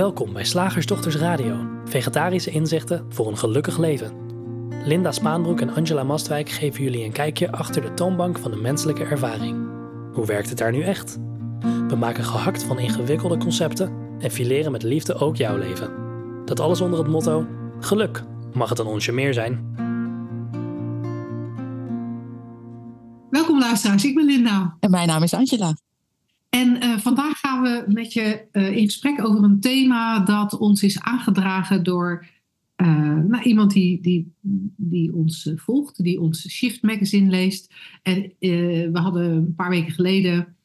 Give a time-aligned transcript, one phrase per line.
[0.00, 4.12] Welkom bij Slagersdochters Radio, vegetarische inzichten voor een gelukkig leven.
[4.84, 9.04] Linda Spaanbroek en Angela Mastwijk geven jullie een kijkje achter de toonbank van de menselijke
[9.04, 9.68] ervaring.
[10.12, 11.18] Hoe werkt het daar nu echt?
[11.88, 15.92] We maken gehakt van ingewikkelde concepten en fileren met liefde ook jouw leven.
[16.44, 17.46] Dat alles onder het motto:
[17.80, 18.22] geluk.
[18.52, 19.74] Mag het een onsje meer zijn?
[23.30, 24.76] Welkom luisteraars, ik ben Linda.
[24.80, 25.74] En mijn naam is Angela.
[26.50, 30.82] En uh, vandaag gaan we met je uh, in gesprek over een thema dat ons
[30.82, 32.26] is aangedragen door
[32.76, 34.34] uh, nou, iemand die, die,
[34.76, 37.74] die ons volgt, die ons Shift Magazine leest.
[38.02, 40.56] En we hadden een paar weken geleden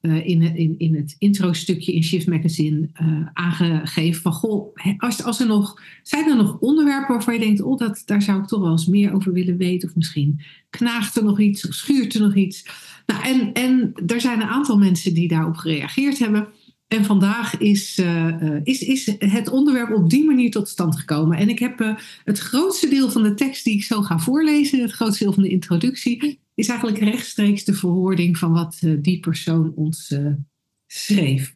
[0.00, 2.88] in, in, in het intro-stukje in Shift Magazine
[3.32, 7.78] aangegeven van goh, als, als er nog, zijn er nog onderwerpen waarvan je denkt, oh,
[7.78, 11.24] dat, daar zou ik toch wel eens meer over willen weten, of misschien knaagt er
[11.24, 12.66] nog iets, of schuurt er nog iets.
[13.06, 16.48] Nou, en, en er zijn een aantal mensen die daarop gereageerd hebben.
[16.88, 21.38] En vandaag is, uh, is, is het onderwerp op die manier tot stand gekomen.
[21.38, 24.92] En ik heb het grootste deel van de tekst die ik zo ga voorlezen, het
[24.92, 29.72] grootste deel van de introductie, is eigenlijk rechtstreeks de verwoording van wat uh, die persoon
[29.74, 30.14] ons
[30.86, 31.54] schreef.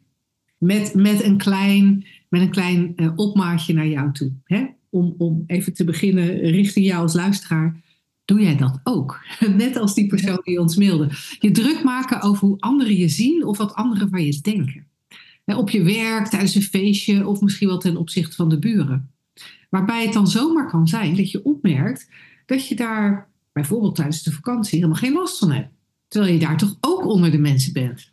[0.59, 4.33] Met, met een klein, met een klein opmaatje naar jou toe.
[4.45, 4.67] Hè?
[4.91, 7.81] Om, om even te beginnen richting jou als luisteraar.
[8.25, 9.21] Doe jij dat ook?
[9.57, 11.09] Net als die persoon die ons mailde.
[11.39, 14.87] Je druk maken over hoe anderen je zien of wat anderen van je denken.
[15.45, 19.11] Op je werk, tijdens een feestje of misschien wel ten opzichte van de buren.
[19.71, 22.09] Waarbij het dan zomaar kan zijn dat je opmerkt
[22.47, 23.30] dat je daar
[23.61, 25.69] bijvoorbeeld tijdens de vakantie helemaal geen last van hebt.
[26.09, 28.13] Terwijl je daar toch ook onder de mensen bent.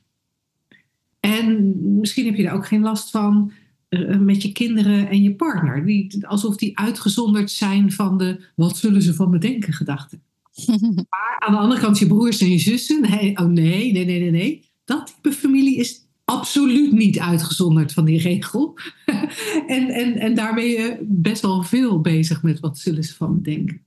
[1.20, 3.52] En misschien heb je daar ook geen last van
[3.90, 5.86] uh, met je kinderen en je partner.
[5.86, 10.22] Die, alsof die uitgezonderd zijn van de wat zullen ze van me denken gedachten.
[11.10, 13.02] maar aan de andere kant je broers en je zussen.
[13.02, 14.66] Nee, oh nee, nee, nee, nee, nee.
[14.86, 18.78] Dat type familie is absoluut niet uitgezonderd van die regel.
[19.68, 23.34] en, en, en daar ben je best wel veel bezig met wat zullen ze van
[23.34, 23.82] me denken.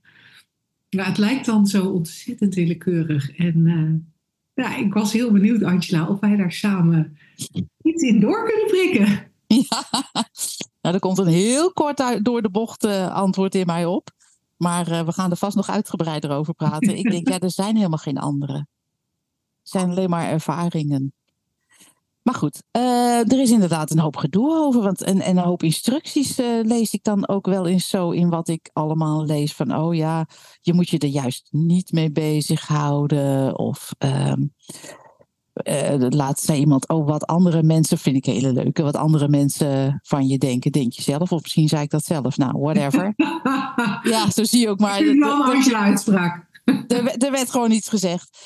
[0.95, 3.37] Nou, het lijkt dan zo ontzettend willekeurig.
[3.37, 3.99] En uh,
[4.53, 7.17] ja, ik was heel benieuwd, Angela, of wij daar samen
[7.81, 9.29] iets in door kunnen prikken.
[9.69, 9.85] Ja,
[10.81, 14.09] nou, er komt een heel kort door de bocht uh, antwoord in mij op.
[14.57, 16.97] Maar uh, we gaan er vast nog uitgebreider over praten.
[16.97, 18.53] Ik denk, ja, er zijn helemaal geen andere.
[18.53, 18.67] Er
[19.61, 21.13] zijn alleen maar ervaringen.
[22.23, 24.81] Maar goed, uh, er is inderdaad een hoop gedoe over.
[24.81, 28.47] Want, en, en een hoop instructies lees ik dan ook wel eens zo in wat
[28.47, 29.53] ik allemaal lees.
[29.53, 30.25] Van, oh ja,
[30.61, 33.57] je moet je er juist niet mee bezighouden.
[33.57, 33.91] Of...
[33.97, 34.41] Ehm,
[35.63, 39.99] uh, laatst zei iemand, oh, wat andere mensen, vind ik hele leuke, wat andere mensen
[40.03, 41.31] van je denken, denk je zelf.
[41.31, 42.37] Of misschien zei ik dat zelf.
[42.37, 43.13] Nou, whatever.
[44.13, 44.91] ja, zo zie je ook maar.
[45.55, 46.45] als je uitspraak.
[46.87, 48.37] er, er, werd gewoon iets gezegd.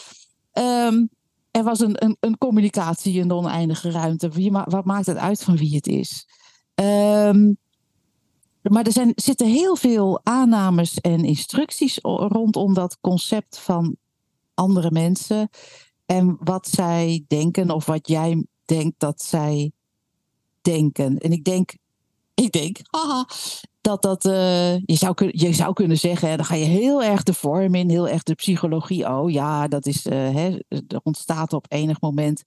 [0.53, 1.09] Um,
[1.55, 4.29] er was een, een, een, communicatie in de oneindige ruimte.
[4.29, 6.27] Wie, wat maakt het uit van wie het is?
[6.75, 7.57] Um,
[8.61, 13.95] maar er zijn, zitten heel veel aannames en instructies rondom dat concept van
[14.53, 15.49] andere mensen
[16.05, 19.71] en wat zij denken of wat jij denkt dat zij
[20.61, 21.17] denken.
[21.17, 21.77] En ik denk,
[22.33, 23.25] ik denk, haha,
[23.85, 27.33] dat dat, uh, je, zou je zou kunnen zeggen, dan ga je heel erg de
[27.33, 29.09] vorm in, heel erg de psychologie.
[29.09, 32.43] Oh ja, dat is, uh, hè, er ontstaat op enig moment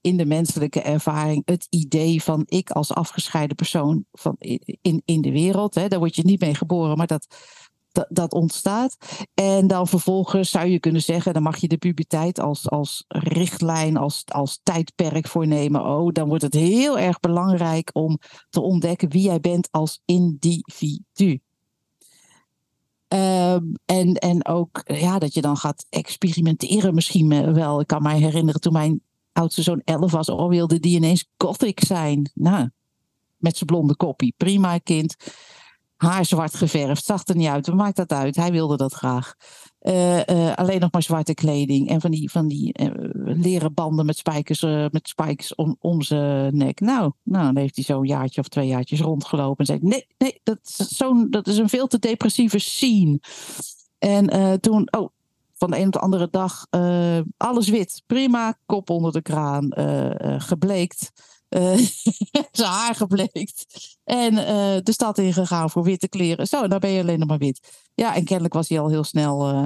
[0.00, 4.34] in de menselijke ervaring het idee van ik als afgescheiden persoon van
[4.80, 5.74] in, in de wereld.
[5.74, 7.26] Hè, daar word je niet mee geboren, maar dat,
[8.08, 8.96] dat, ontstaat.
[9.34, 13.96] En dan vervolgens zou je kunnen zeggen, dan mag je de puberteit als, als richtlijn,
[13.96, 15.84] als, als tijdperk voornemen.
[15.84, 18.18] Oh, dan wordt het heel erg belangrijk om
[18.50, 21.40] te ontdekken wie jij bent als individu.
[23.08, 27.80] Um, en, en ook ja, dat je dan gaat experimenteren misschien wel.
[27.80, 29.02] Ik kan mij herinneren toen mijn
[29.32, 32.30] oudste zoon 11 was, oh wilde die ineens gothic zijn.
[32.34, 32.70] Nou,
[33.36, 34.34] met zijn blonde koppie.
[34.36, 35.16] Prima kind
[36.02, 37.04] haar zwart geverfd.
[37.04, 37.66] Zag er niet uit.
[37.66, 38.36] Wat maakt dat uit?
[38.36, 39.34] Hij wilde dat graag.
[39.82, 42.90] Uh, uh, alleen nog maar zwarte kleding en van die, van die uh,
[43.24, 46.80] leren banden met spijkers, met spikes om, om zijn nek.
[46.80, 50.40] Nou, nou, dan heeft hij zo'n jaartje of twee jaartjes rondgelopen en zei: Nee, nee,
[50.42, 53.20] dat zo'n, dat is een veel te depressieve scene.
[53.98, 55.08] En toen, oh,
[55.54, 56.66] van de een op de andere dag,
[57.36, 59.72] alles wit, prima, kop onder de kraan,
[60.40, 61.12] gebleekt
[61.56, 61.76] uh,
[62.52, 63.64] zijn haar gebleekt.
[64.04, 66.46] En uh, de stad ingegaan voor witte kleren.
[66.46, 67.60] Zo, dan ben je alleen nog maar wit.
[67.94, 69.64] Ja, en kennelijk was hij al heel snel uh,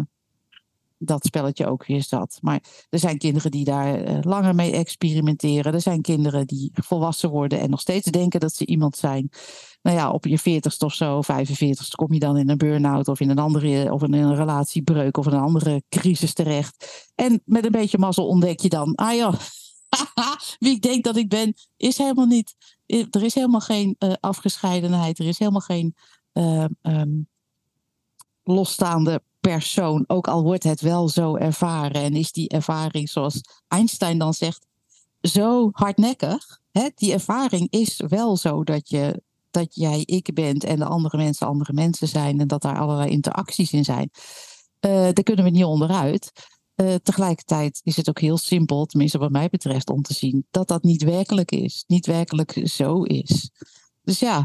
[0.99, 2.39] dat spelletje ook weer zat.
[2.41, 5.75] Maar er zijn kinderen die daar langer mee experimenteren.
[5.75, 9.31] Er zijn kinderen die volwassen worden en nog steeds denken dat ze iemand zijn.
[9.83, 13.21] Nou ja, op je veertigste of zo, 45ste, kom je dan in een burn-out of
[13.21, 17.09] in een andere, of in een relatiebreuk of een andere crisis terecht.
[17.15, 19.35] En met een beetje mazzel ontdek je dan, ah ja,
[20.59, 22.57] wie ik denk dat ik ben, is helemaal niet
[22.87, 25.19] Er is helemaal geen uh, afgescheidenheid.
[25.19, 25.95] Er is helemaal geen
[26.33, 27.29] uh, um,
[28.43, 30.05] losstaande persoon.
[30.07, 32.03] Ook al wordt het wel zo ervaren.
[32.03, 34.67] En is die ervaring, zoals Einstein dan zegt,
[35.21, 36.61] zo hardnekkig.
[36.73, 36.89] Hè?
[36.95, 41.47] Die ervaring is wel zo dat, je, dat jij ik bent en de andere mensen
[41.47, 42.41] andere mensen zijn.
[42.41, 44.11] En dat daar allerlei interacties in zijn.
[44.81, 46.33] Uh, daar kunnen we niet onderuit.
[46.77, 50.69] Uh, tegelijkertijd is het ook heel simpel, tenminste wat mij betreft, om te zien dat
[50.69, 51.85] dat niet werkelijk is.
[51.87, 53.51] Niet werkelijk zo is.
[54.03, 54.45] Dus ja,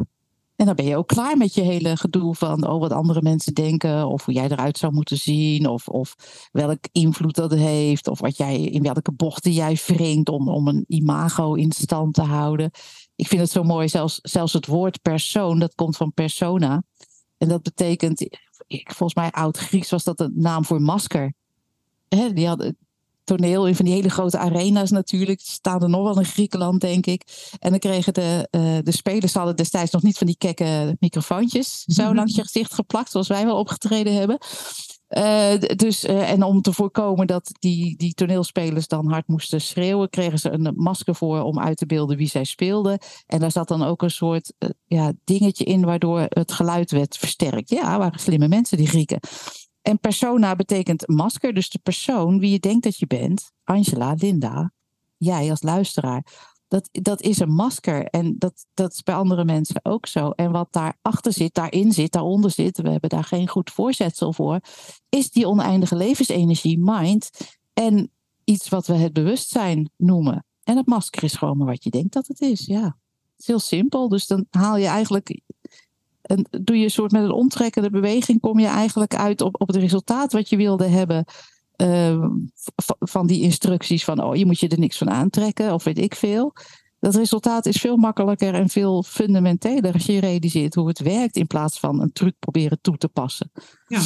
[0.61, 3.53] en dan ben je ook klaar met je hele gedoe van oh, wat andere mensen
[3.53, 6.15] denken, of hoe jij eruit zou moeten zien, of, of
[6.51, 10.83] welk invloed dat heeft, of wat jij, in welke bochten jij wringt om, om een
[10.87, 12.71] imago in stand te houden.
[13.15, 16.83] Ik vind het zo mooi, zelfs, zelfs het woord persoon, dat komt van persona.
[17.37, 18.27] En dat betekent,
[18.67, 21.33] volgens mij oud-Grieks was dat een naam voor masker
[22.15, 22.77] hè, die hadden
[23.23, 25.39] toneel in van die hele grote arena's natuurlijk.
[25.39, 27.49] Die staan er nog wel in Griekenland, denk ik.
[27.59, 31.83] En dan kregen de, uh, de spelers hadden destijds nog niet van die kekke microfoontjes
[31.83, 32.15] zo mhm.
[32.15, 34.37] langs je gezicht geplakt, zoals wij wel opgetreden hebben.
[35.17, 40.09] Uh, dus, uh, en om te voorkomen dat die, die toneelspelers dan hard moesten schreeuwen,
[40.09, 42.99] kregen ze een masker voor om uit te beelden wie zij speelden.
[43.25, 47.17] En daar zat dan ook een soort uh, ja, dingetje in waardoor het geluid werd
[47.17, 47.69] versterkt.
[47.69, 49.19] Ja, waren slimme mensen, die Grieken.
[49.81, 54.71] En persona betekent masker, dus de persoon wie je denkt dat je bent, Angela, Linda,
[55.17, 56.49] jij als luisteraar.
[56.67, 60.29] Dat, dat is een masker en dat, dat is bij andere mensen ook zo.
[60.29, 64.59] En wat daarachter zit, daarin zit, daaronder zit, we hebben daar geen goed voorzetsel voor,
[65.09, 67.29] is die oneindige levensenergie, mind,
[67.73, 68.11] en
[68.43, 70.45] iets wat we het bewustzijn noemen.
[70.63, 72.83] En het masker is gewoon maar wat je denkt dat het is, ja.
[72.83, 75.41] Het is heel simpel, dus dan haal je eigenlijk
[76.31, 79.67] en doe je een soort met een omtrekkende beweging, kom je eigenlijk uit op, op
[79.67, 81.25] het resultaat wat je wilde hebben.
[81.77, 82.25] Uh,
[82.99, 86.15] van die instructies van, oh, je moet je er niks van aantrekken, of weet ik
[86.15, 86.53] veel.
[86.99, 91.47] Dat resultaat is veel makkelijker en veel fundamenteler als je realiseert hoe het werkt, in
[91.47, 93.51] plaats van een truc proberen toe te passen.
[93.87, 94.01] Ja,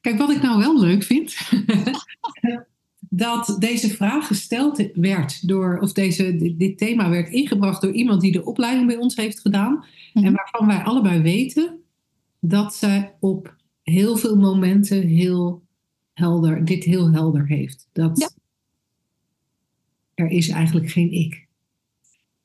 [0.00, 1.34] kijk, wat ik nou wel leuk vind,
[3.14, 8.32] dat deze vraag gesteld werd door, of deze, dit thema werd ingebracht door iemand die
[8.32, 9.84] de opleiding bij ons heeft gedaan.
[10.14, 10.32] En mhm.
[10.32, 11.80] waarvan wij allebei weten
[12.40, 15.62] dat zij op heel veel momenten heel
[16.12, 17.88] helder, dit heel helder heeft.
[17.92, 18.34] Dat
[20.14, 21.46] er is eigenlijk geen ik.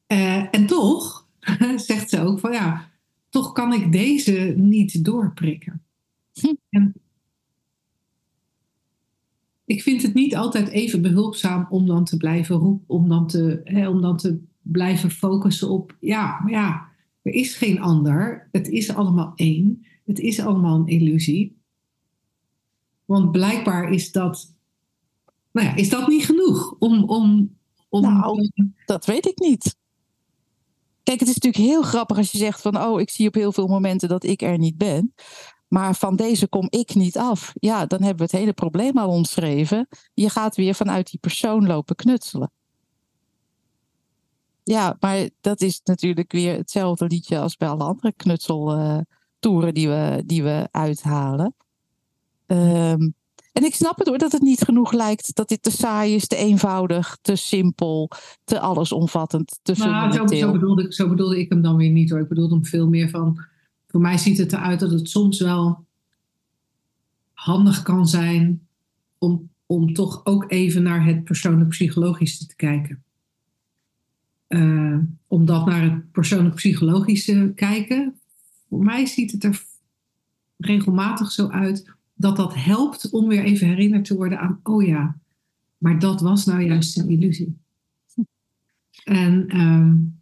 [0.07, 1.27] Uh, en toch
[1.75, 2.91] zegt ze ook van ja,
[3.29, 5.83] toch kan ik deze niet doorprikken.
[6.33, 6.53] Hm.
[6.69, 6.93] En
[9.67, 13.61] ik vind het niet altijd even behulpzaam om dan te blijven roepen, om dan te,
[13.63, 16.87] hè, om dan te blijven focussen op, ja, maar ja,
[17.21, 18.47] er is geen ander.
[18.51, 19.85] Het is allemaal één.
[20.05, 21.57] Het is allemaal een illusie.
[23.05, 24.55] Want blijkbaar is dat,
[25.51, 27.03] nou ja, is dat niet genoeg om.
[27.03, 27.55] om,
[27.89, 28.51] om nou,
[28.85, 29.75] dat weet ik niet.
[31.03, 33.51] Kijk, het is natuurlijk heel grappig als je zegt van, oh, ik zie op heel
[33.51, 35.13] veel momenten dat ik er niet ben.
[35.67, 37.53] Maar van deze kom ik niet af.
[37.53, 39.87] Ja, dan hebben we het hele probleem al omschreven.
[40.13, 42.51] Je gaat weer vanuit die persoon lopen knutselen.
[44.63, 50.23] Ja, maar dat is natuurlijk weer hetzelfde liedje als bij alle andere knutseltoeren die, we,
[50.25, 51.55] die we uithalen.
[52.47, 53.15] Um,
[53.57, 55.35] en ik snap het hoor, dat het niet genoeg lijkt.
[55.35, 58.11] Dat dit te saai is, te eenvoudig, te simpel,
[58.43, 62.19] te allesomvattend, te nou, zo, zo, bedoelde, zo bedoelde ik hem dan weer niet hoor.
[62.19, 63.45] Ik bedoelde hem veel meer van...
[63.97, 65.85] Voor mij ziet het eruit dat het soms wel
[67.33, 68.67] handig kan zijn...
[69.17, 73.03] om, om toch ook even naar het persoonlijk psychologische te kijken.
[74.47, 78.19] Uh, om dat naar het persoonlijk psychologische kijken.
[78.69, 79.65] Voor mij ziet het er
[80.57, 85.17] regelmatig zo uit dat dat helpt om weer even herinnerd te worden aan, oh ja,
[85.77, 87.57] maar dat was nou juist een illusie.
[89.03, 90.16] En um,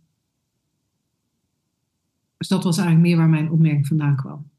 [2.48, 4.50] dus dat was eigenlijk meer waar mijn opmerking vandaan kwam.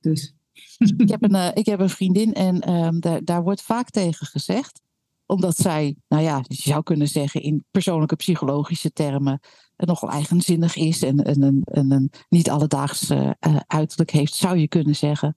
[0.00, 0.34] Dus.
[0.96, 4.26] Ik heb een, uh, ik heb een vriendin en um, daar, daar wordt vaak tegen
[4.26, 4.80] gezegd
[5.26, 9.40] omdat zij, nou ja, je zou kunnen zeggen in persoonlijke psychologische termen,
[9.76, 13.30] nogal eigenzinnig is en, en, en, en een niet alledaags uh,
[13.66, 15.36] uiterlijk heeft, zou je kunnen zeggen.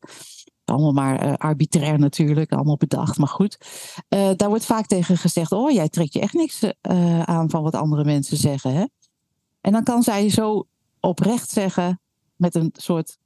[0.72, 3.58] Allemaal maar uh, arbitrair natuurlijk, allemaal bedacht, maar goed.
[4.10, 6.64] Uh, daar wordt vaak tegen gezegd, oh jij trekt je echt niks
[7.26, 8.74] aan van wat andere mensen zeggen.
[8.74, 8.86] Hè?
[9.62, 10.68] En dan kan zij zo
[11.00, 12.00] oprecht zeggen,
[12.36, 13.18] met een soort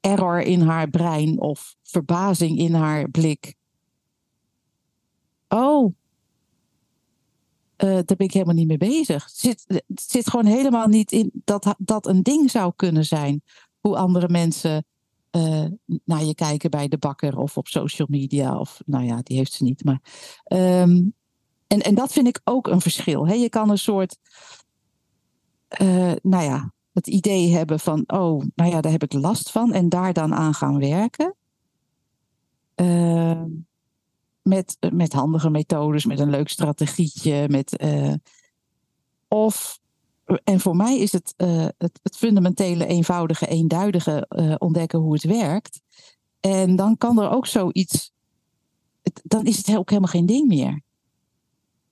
[0.00, 3.54] error in haar brein of verbazing in haar blik
[5.52, 5.94] oh,
[7.76, 9.24] daar ben ik helemaal niet mee bezig.
[9.24, 13.42] Het zit, het zit gewoon helemaal niet in dat dat een ding zou kunnen zijn.
[13.80, 14.84] Hoe andere mensen
[15.36, 15.64] uh,
[16.04, 18.58] naar je kijken bij de bakker of op social media.
[18.58, 19.84] Of nou ja, die heeft ze niet.
[19.84, 20.00] Maar,
[20.48, 21.14] um,
[21.66, 23.26] En, en dat vind ik ook een verschil.
[23.26, 23.34] Hè?
[23.34, 24.18] Je kan een soort,
[25.68, 29.72] eh, nou ja, het idee hebben van, oh, nou ja, daar heb ik last van
[29.72, 31.34] en daar dan aan gaan werken.
[32.76, 33.42] Uh,
[34.42, 38.14] met, met handige methodes, met een leuk strategietje, met, uh,
[39.28, 39.80] of,
[40.44, 44.26] en voor mij is het, uh, het, het, fundamentele, eenvoudige, eenduidige
[44.58, 45.80] ontdekken hoe het werkt.
[46.40, 48.12] En dan kan er ook zoiets,
[49.02, 50.82] het, dan is het ook helemaal geen ding meer.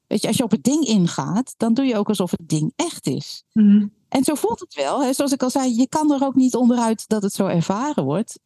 [0.07, 2.73] Weet je, als je op het ding ingaat, dan doe je ook alsof het ding
[2.77, 3.45] echt is.
[3.53, 3.93] Mm.
[4.09, 5.03] En zo voelt het wel.
[5.03, 5.13] Hè.
[5.13, 8.39] Zoals ik al zei, je kan er ook niet onderuit dat het zo ervaren wordt.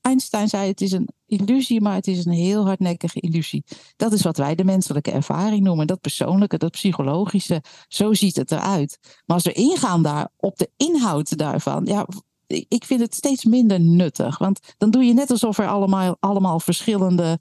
[0.00, 3.64] Einstein zei: het is een illusie, maar het is een heel hardnekkige illusie.
[3.96, 5.86] Dat is wat wij de menselijke ervaring noemen.
[5.86, 7.62] Dat persoonlijke, dat psychologische.
[7.88, 8.98] Zo ziet het eruit.
[9.26, 12.06] Maar als we ingaan daar op de inhoud daarvan, ja,
[12.46, 14.38] ik vind het steeds minder nuttig.
[14.38, 17.40] Want dan doe je net alsof er allemaal, allemaal verschillende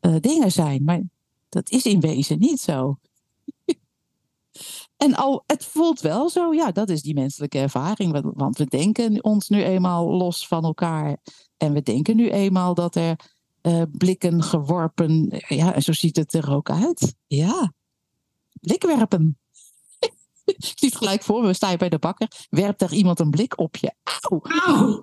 [0.00, 0.84] uh, dingen zijn.
[0.84, 1.02] Maar
[1.48, 2.96] dat is in wezen niet zo.
[5.06, 8.32] En al, het voelt wel zo, ja, dat is die menselijke ervaring.
[8.34, 11.16] Want we denken ons nu eenmaal los van elkaar.
[11.56, 13.20] En we denken nu eenmaal dat er
[13.62, 15.42] uh, blikken geworpen.
[15.48, 17.14] Ja, en zo ziet het er ook uit.
[17.26, 17.72] Ja,
[18.60, 19.38] blikwerpen.
[20.44, 23.30] Ik zie het gelijk voor me, sta je bij de bakker, werpt er iemand een
[23.30, 23.94] blik op je.
[24.20, 24.40] Auw!
[24.42, 25.02] Auw.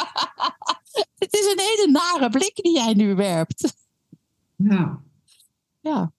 [1.22, 3.74] het is een hele nare blik die jij nu werpt.
[4.56, 5.02] Ja.
[5.80, 6.12] Ja.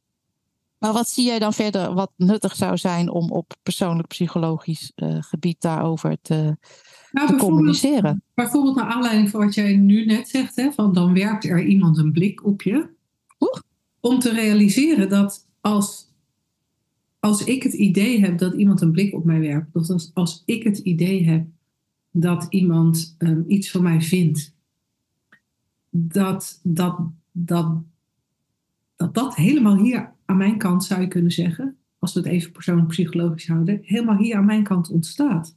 [0.81, 5.17] Maar wat zie jij dan verder wat nuttig zou zijn om op persoonlijk psychologisch uh,
[5.19, 6.57] gebied daarover te,
[7.11, 8.23] nou, te communiceren?
[8.33, 11.97] Bijvoorbeeld naar aanleiding van wat jij nu net zegt, hè, van dan werpt er iemand
[11.97, 12.89] een blik op je.
[13.39, 13.59] Oeh.
[14.00, 16.07] Om te realiseren dat als,
[17.19, 20.43] als ik het idee heb dat iemand een blik op mij werpt, of als, als
[20.45, 21.45] ik het idee heb
[22.11, 24.53] dat iemand um, iets van mij vindt,
[25.89, 27.00] dat dat,
[27.31, 27.71] dat,
[28.95, 32.51] dat dat helemaal hier aan mijn kant zou je kunnen zeggen, als we het even
[32.51, 35.55] persoonlijk psychologisch houden, helemaal hier aan mijn kant ontstaat.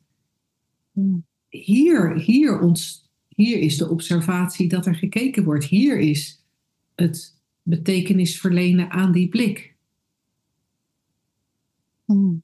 [1.48, 5.64] Hier, hier, ons, hier is de observatie dat er gekeken wordt.
[5.64, 6.44] Hier is
[6.94, 9.76] het betekenis verlenen aan die blik.
[12.04, 12.42] Hmm.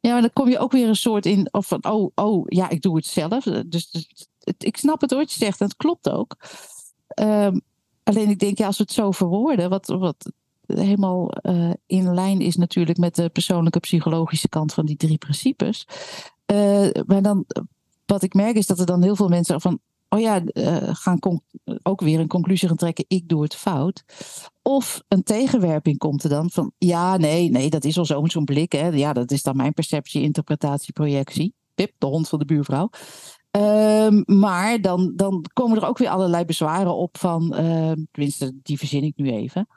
[0.00, 2.68] Ja, maar dan kom je ook weer een soort in, of van, oh, oh, ja,
[2.68, 3.44] ik doe het zelf.
[3.44, 6.36] Dus, dus het, ik snap het wat je zegt, en het klopt ook.
[7.20, 7.60] Um,
[8.02, 10.32] alleen ik denk, ja, als we het zo verwoorden, wat, wat
[10.66, 15.86] helemaal uh, in lijn is natuurlijk met de persoonlijke psychologische kant van die drie principes.
[16.52, 17.44] Uh, maar dan,
[18.06, 21.18] wat ik merk is dat er dan heel veel mensen van, oh ja, uh, gaan
[21.82, 24.04] ook weer een conclusie gaan trekken, ik doe het fout.
[24.62, 28.72] Of een tegenwerping komt er dan van, ja, nee, nee, dat is al zo'n blik.
[28.72, 28.86] Hè.
[28.86, 31.54] Ja, dat is dan mijn perceptie, interpretatie, projectie.
[31.74, 32.90] Pip, de hond van de buurvrouw.
[33.50, 37.50] Um, maar dan, dan komen er ook weer allerlei bezwaren op van,
[38.10, 39.68] tenminste, die verzin ik nu even.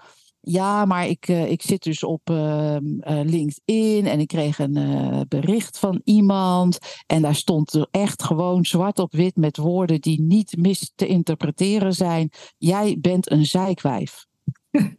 [0.42, 2.78] Ja, maar ik, uh, ik zit dus op uh,
[3.24, 6.78] LinkedIn en ik kreeg een uh, bericht van iemand.
[7.08, 11.08] En daar stond er echt gewoon zwart op wit met woorden die niet mis te
[11.08, 12.30] interpreteren zijn.
[12.58, 14.26] Jij bent een zijkwijf.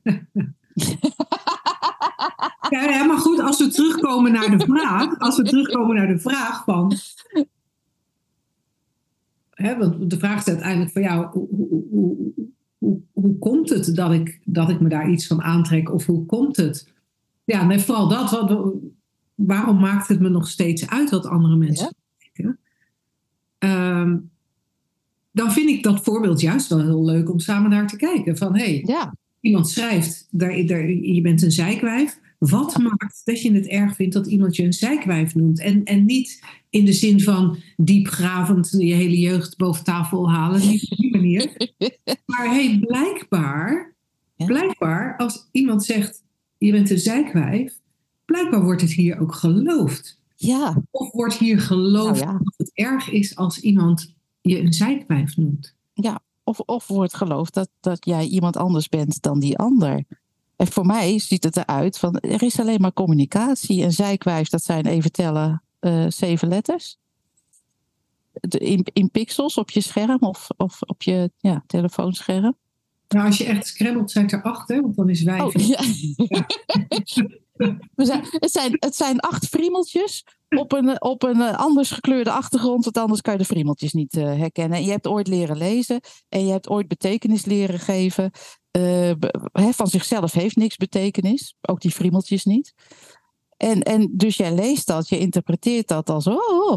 [2.70, 6.18] ja, ja, maar goed, als we terugkomen naar de vraag, als we terugkomen naar de
[6.18, 6.92] vraag van.
[9.50, 12.32] Hè, want de vraag is uiteindelijk van jou, hoe, hoe, hoe,
[12.80, 15.92] hoe, hoe komt het dat ik, dat ik me daar iets van aantrek?
[15.92, 16.92] Of hoe komt het?
[17.44, 18.30] Ja, nee, vooral dat.
[18.30, 18.74] Wat,
[19.34, 22.58] waarom maakt het me nog steeds uit wat andere mensen denken?
[23.58, 24.30] Um,
[25.32, 28.36] dan vind ik dat voorbeeld juist wel heel leuk om samen naar te kijken.
[28.36, 29.14] Van hé, hey, ja.
[29.40, 32.18] iemand schrijft, daar, daar, je bent een zijkwijf.
[32.38, 35.60] Wat maakt dat je het erg vindt dat iemand je een zijkwijf noemt?
[35.60, 40.60] En, en niet in de zin van diepgravend je hele jeugd boven tafel halen.
[40.60, 41.72] Niet op die manier.
[42.26, 43.94] maar hey, blijkbaar,
[44.36, 46.22] blijkbaar, als iemand zegt
[46.58, 47.80] je bent een zijkwijf,
[48.24, 50.18] blijkbaar wordt het hier ook geloofd.
[50.36, 50.82] Ja.
[50.90, 52.38] Of wordt hier geloofd nou ja.
[52.38, 55.74] dat het erg is als iemand je een zijkwijf noemt.
[55.92, 60.04] Ja, of, of wordt geloofd dat, dat jij iemand anders bent dan die ander.
[60.56, 63.82] En voor mij ziet het eruit van er is alleen maar communicatie.
[63.82, 65.62] En zijkwijf, dat zijn even tellen
[66.08, 66.98] zeven letters.
[68.48, 72.56] In, in pixels op je scherm of, of op je ja, telefoonscherm.
[73.08, 74.80] Nou, als je echt scrabbelt, zijn er acht, hè?
[74.80, 75.42] Want dan is wijf.
[75.42, 75.82] Oh, ja.
[76.28, 76.46] ja.
[77.96, 82.98] zijn, het, zijn, het zijn acht friemeltjes op een, op een anders gekleurde achtergrond, want
[82.98, 84.78] anders kan je de friemeltjes niet uh, herkennen.
[84.78, 88.30] En je hebt ooit leren lezen en je hebt ooit betekenis leren geven.
[88.78, 89.12] Uh,
[89.52, 92.74] van zichzelf heeft niks betekenis, ook die friemeltjes niet.
[93.60, 96.76] En, en dus jij leest dat, je interpreteert dat als oh.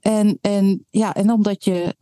[0.00, 1.96] En, en, ja, en omdat je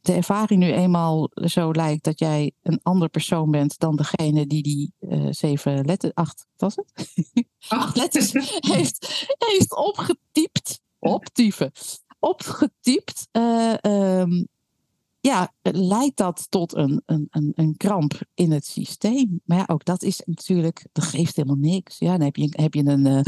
[0.00, 4.62] de ervaring nu eenmaal zo lijkt dat jij een ander persoon bent dan degene die
[4.62, 7.08] die uh, zeven letters, acht, was het?
[7.68, 8.32] acht letters
[8.76, 11.72] heeft, heeft opgetypt, optypen,
[12.18, 14.46] opgetypt, uh, um,
[15.20, 19.40] ja, leidt dat tot een, een, een, een kramp in het systeem.
[19.44, 21.98] Maar ja, ook dat is natuurlijk, dat geeft helemaal niks.
[21.98, 23.06] Ja, dan heb je, heb je een...
[23.06, 23.20] Uh...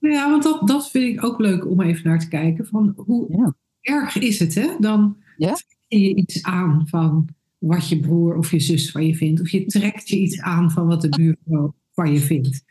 [0.00, 2.66] Ja, want dat, dat vind ik ook leuk om even naar te kijken.
[2.66, 3.54] Van hoe ja.
[3.80, 4.68] erg is het, hè?
[4.78, 5.52] Dan ja?
[5.52, 7.28] trek je iets aan van
[7.58, 9.40] wat je broer of je zus van je vindt.
[9.40, 12.64] Of je trekt je iets aan van wat de buurvrouw van je vindt.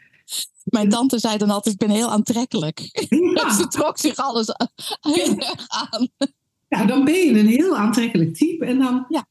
[0.63, 2.79] Mijn tante zei dan altijd, ik ben heel aantrekkelijk.
[3.33, 3.53] Ja.
[3.57, 4.47] Ze trok zich alles
[5.01, 6.07] heel erg aan.
[6.67, 8.65] Ja, dan ben je een heel aantrekkelijk type.
[8.65, 9.27] En dan, ja.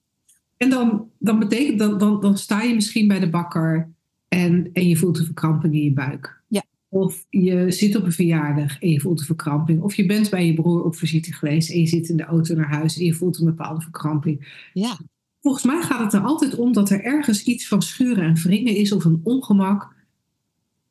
[0.57, 3.93] en dan, dan betekent dan, dan, dan sta je misschien bij de bakker
[4.29, 6.43] en, en je voelt een verkramping in je buik.
[6.49, 6.65] Ja.
[6.89, 9.83] Of je zit op een verjaardag en je voelt een verkramping.
[9.83, 12.55] Of je bent bij je broer op visite geweest en je zit in de auto
[12.55, 14.69] naar huis en je voelt een bepaalde verkramping.
[14.73, 14.99] Ja.
[15.41, 18.77] Volgens mij gaat het er altijd om dat er ergens iets van schuren en wringen
[18.77, 19.97] is of een ongemak.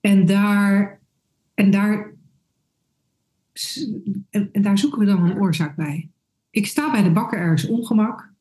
[0.02, 1.00] En daar,
[1.54, 2.14] en daar,
[4.30, 6.10] en, en daar zoeken we dan een oorzaak bij.
[6.50, 8.34] Ik sta bij de bakker ergens ongemak.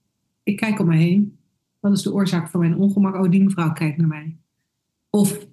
[0.42, 1.38] Ik kijk om me heen.
[1.80, 3.14] Wat is de oorzaak van mijn ongemak?
[3.14, 4.36] Oh, die mevrouw kijkt naar mij.
[5.10, 5.46] Of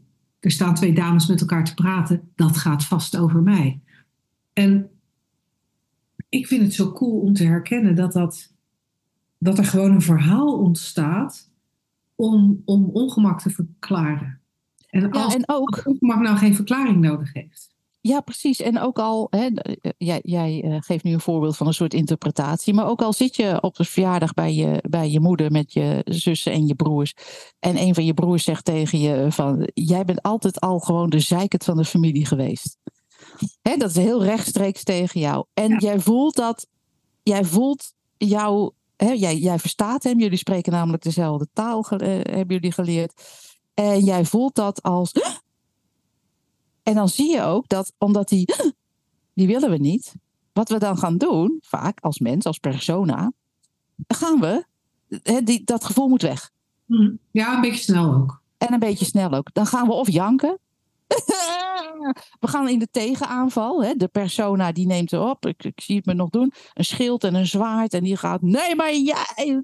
[0.44, 2.32] er staan twee dames met elkaar te praten.
[2.36, 3.80] Dat gaat vast over mij.
[4.54, 4.90] En
[6.30, 8.54] ik vind het zo cool om te herkennen dat, dat,
[9.38, 11.50] dat er gewoon een verhaal ontstaat
[12.16, 14.40] om, om ongemak te verklaren.
[14.90, 17.73] En als ja, en ook, ongemak nou geen verklaring nodig heeft.
[18.06, 18.62] Ja, precies.
[18.62, 21.94] En ook al, hè, eh, jij, jij uh, geeft nu een voorbeeld van een soort
[21.94, 25.74] interpretatie, maar ook al zit je op de verjaardag bij je, bij je moeder met
[25.74, 27.14] je zussen en je broers,
[27.60, 31.20] en een van je broers zegt tegen je van, jij bent altijd al gewoon de
[31.20, 32.78] zeikert van de familie geweest.
[33.62, 35.46] Hè, dat is heel rechtstreeks tegen jou.
[35.54, 36.68] En jij voelt dat,
[37.22, 42.72] jij voelt jou, hè, jij, jij verstaat hem, jullie spreken namelijk dezelfde taal, hebben jullie
[42.72, 43.14] geleerd.
[43.74, 45.12] En jij voelt dat als,
[46.84, 48.54] en dan zie je ook dat, omdat die,
[49.34, 50.14] die willen we niet,
[50.54, 53.32] wat we dan gaan doen, vaak als mens, als persona,
[54.08, 54.66] gaan we,
[55.44, 56.52] die, dat gevoel moet weg.
[56.86, 57.12] Hm.
[57.32, 58.42] Ja, een beetje snel ook.
[58.58, 59.50] En een beetje snel ook.
[59.54, 60.60] Dan gaan we of janken.
[62.40, 63.84] we gaan in de tegenaanval.
[63.84, 63.94] Hè.
[63.96, 65.46] De persona die neemt erop.
[65.46, 66.54] Ik, ik zie het me nog doen.
[66.74, 67.94] Een schild en een zwaard.
[67.94, 68.42] En die gaat.
[68.42, 69.62] Nee, maar jij.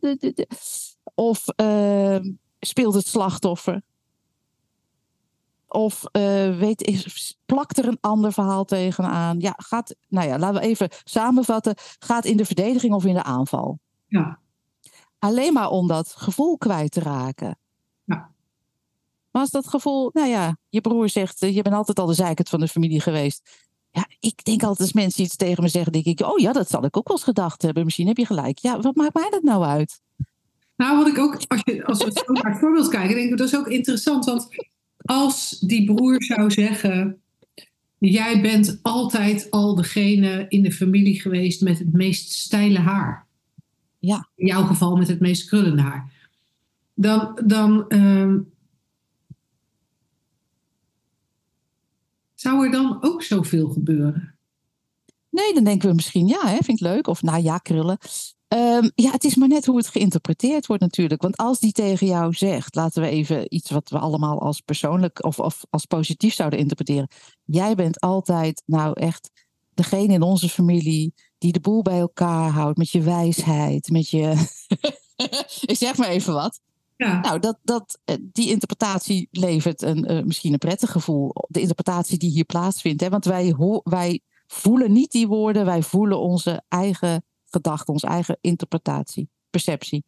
[1.14, 2.20] Of uh,
[2.60, 3.82] speelt het slachtoffer.
[5.70, 9.40] Of uh, weet, is, plakt er een ander verhaal tegenaan?
[9.40, 11.76] Ja, gaat, nou ja, laten we even samenvatten.
[12.00, 13.80] Gaat in de verdediging of in de aanval?
[14.08, 14.40] Ja.
[15.20, 17.58] Alleen maar om dat gevoel kwijt te raken.
[18.04, 18.32] Ja.
[19.32, 22.14] Maar als dat gevoel, nou ja, je broer zegt, eh, je bent altijd al de
[22.14, 23.68] zeikert van de familie geweest.
[23.92, 26.70] Ja, ik denk altijd als mensen iets tegen me zeggen, denk ik, oh ja, dat
[26.70, 27.84] zal ik ook wel eens gedacht hebben.
[27.86, 28.58] Misschien heb je gelijk.
[28.58, 30.02] Ja, wat maakt mij dat nou uit?
[30.76, 33.38] Nou, wat ik ook, als, je, als we zo naar het voorbeeld kijken, denk ik,
[33.38, 34.26] dat is ook interessant.
[34.26, 34.48] Want
[35.10, 37.22] als die broer zou zeggen:
[37.98, 43.28] Jij bent altijd al degene in de familie geweest met het meest steile haar.
[44.00, 44.30] Ja.
[44.36, 46.12] In jouw geval met het meest krullende haar.
[46.94, 48.36] Dan, dan uh,
[52.36, 54.36] zou er dan ook zoveel gebeuren?
[55.30, 57.08] Nee, dan denken we misschien ja, hè, vind ik leuk.
[57.08, 57.98] Of nou ja, krullen.
[58.54, 61.22] Um, ja, het is maar net hoe het geïnterpreteerd wordt natuurlijk.
[61.22, 65.24] Want als die tegen jou zegt, laten we even iets wat we allemaal als persoonlijk
[65.24, 67.08] of, of als positief zouden interpreteren.
[67.46, 69.32] Jij bent altijd nou echt
[69.74, 74.48] degene in onze familie die de boel bij elkaar houdt met je wijsheid, met je.
[75.66, 76.60] Ik zeg maar even wat.
[76.98, 77.20] Ja.
[77.20, 81.32] Nou, dat, dat, eh, die interpretatie levert een, uh, misschien een prettig gevoel.
[81.48, 83.02] De interpretatie die hier plaatsvindt.
[83.02, 83.10] Hè?
[83.10, 89.30] Want wij, wij voelen niet die woorden, wij voelen onze eigen gedachte, onze eigen interpretatie,
[89.50, 90.04] perceptie.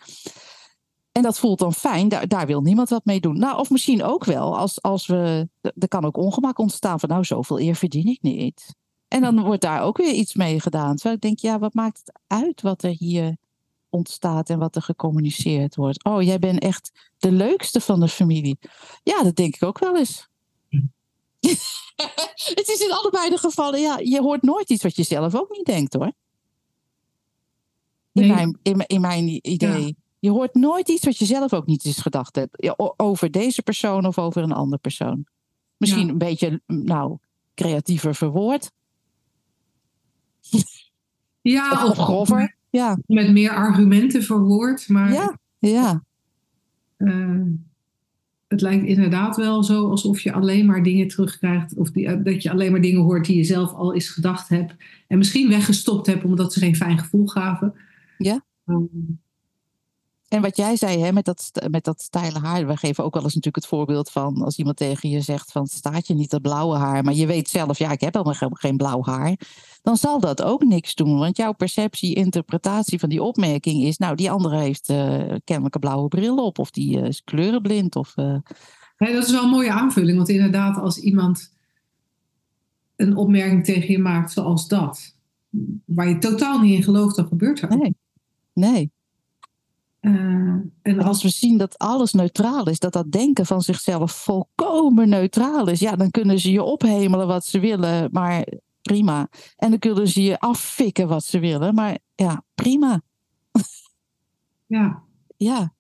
[1.12, 3.40] En dat voelt dan fijn, daar, daar wil niemand wat mee doen.
[3.40, 5.50] Nou, of misschien ook wel, als, als we.
[5.62, 8.76] Er kan ook ongemak ontstaan van, nou, zoveel eer verdien ik niet.
[9.08, 10.94] En dan wordt daar ook weer iets mee gedaan.
[10.94, 13.38] Terwijl ik denk, ja, wat maakt het uit wat er hier
[13.90, 16.04] ontstaat en wat er gecommuniceerd wordt?
[16.04, 18.60] Oh, jij bent echt de leukste van de familie.
[19.04, 20.28] Ja, dat denk ik ook wel eens.
[22.56, 25.50] het is in allebei de gevallen, ja, je hoort nooit iets wat je zelf ook
[25.50, 26.12] niet denkt hoor.
[28.14, 29.96] In, mijn, in, in, mijn idee.
[30.20, 32.74] Je hoort nooit iets wat je zelf ook niet eens gedacht hebt.
[32.98, 35.26] Over deze persoon of over een andere persoon.
[35.78, 37.18] Misschien een beetje, nou,
[37.56, 38.72] creatiever verwoord.
[41.42, 42.56] Ja, of, grover.
[42.70, 42.98] Ja.
[43.06, 44.90] Met meer argumenten verwoord.
[44.90, 46.04] Maar, ja, ja.
[46.98, 47.42] Uh,
[48.48, 51.76] het lijkt inderdaad wel zo alsof je alleen maar dingen terugkrijgt.
[51.76, 54.50] Of die, eh, dat je alleen maar dingen hoort die je zelf al eens gedacht
[54.50, 54.76] hebt.
[55.08, 57.74] En misschien weggestopt hebt omdat ze geen fijn gevoel gaven.
[58.24, 58.46] Ja.
[58.66, 58.86] Ehm,
[60.28, 63.24] En wat jij zei hè, met, dat, met dat steile haar, we geven ook wel
[63.24, 66.42] eens natuurlijk het voorbeeld van als iemand tegen je zegt van staat je niet dat
[66.42, 69.38] blauwe haar, maar je weet zelf, ja, ik heb helemaal geen, blauw haar,
[69.82, 71.18] dan zal dat ook niks doen.
[71.18, 74.98] Want jouw perceptie, interpretatie van die opmerking is, nou, die andere heeft uh,
[75.44, 77.96] kennelijk een blauwe bril op, of die uh, is kleurenblind.
[77.96, 78.38] Of, uh...
[78.98, 81.54] ja, dat is wel een mooie aanvulling, want inderdaad, als iemand
[82.96, 85.16] een opmerking tegen je maakt zoals dat,
[85.86, 87.78] waar je totaal niet in gelooft, dan gebeurt er.
[87.78, 87.96] Nee.
[88.54, 88.92] Nee.
[90.02, 95.10] Uh, en als we zien dat alles neutraal is, dat dat denken van zichzelf volkomen
[95.10, 98.48] neutraal is, ja, dan kunnen ze je ophemelen wat ze willen, maar
[98.82, 99.30] prima.
[99.56, 103.02] En dan kunnen ze je affikken wat ze willen, maar ja, prima.
[104.66, 105.04] Ja.
[105.38, 105.74] ja.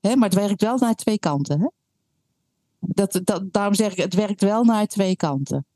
[0.00, 1.60] Hè, maar het werkt wel naar twee kanten.
[1.60, 1.66] Hè?
[2.78, 5.66] Dat, dat, daarom zeg ik, het werkt wel naar twee kanten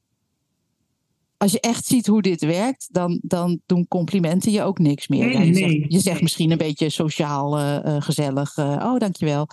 [1.39, 5.25] als je echt ziet hoe dit werkt, dan, dan doen complimenten je ook niks meer.
[5.25, 8.57] Nee, ja, je, nee, zegt, je zegt misschien een beetje sociaal, uh, uh, gezellig.
[8.57, 9.49] Uh, oh, dankjewel.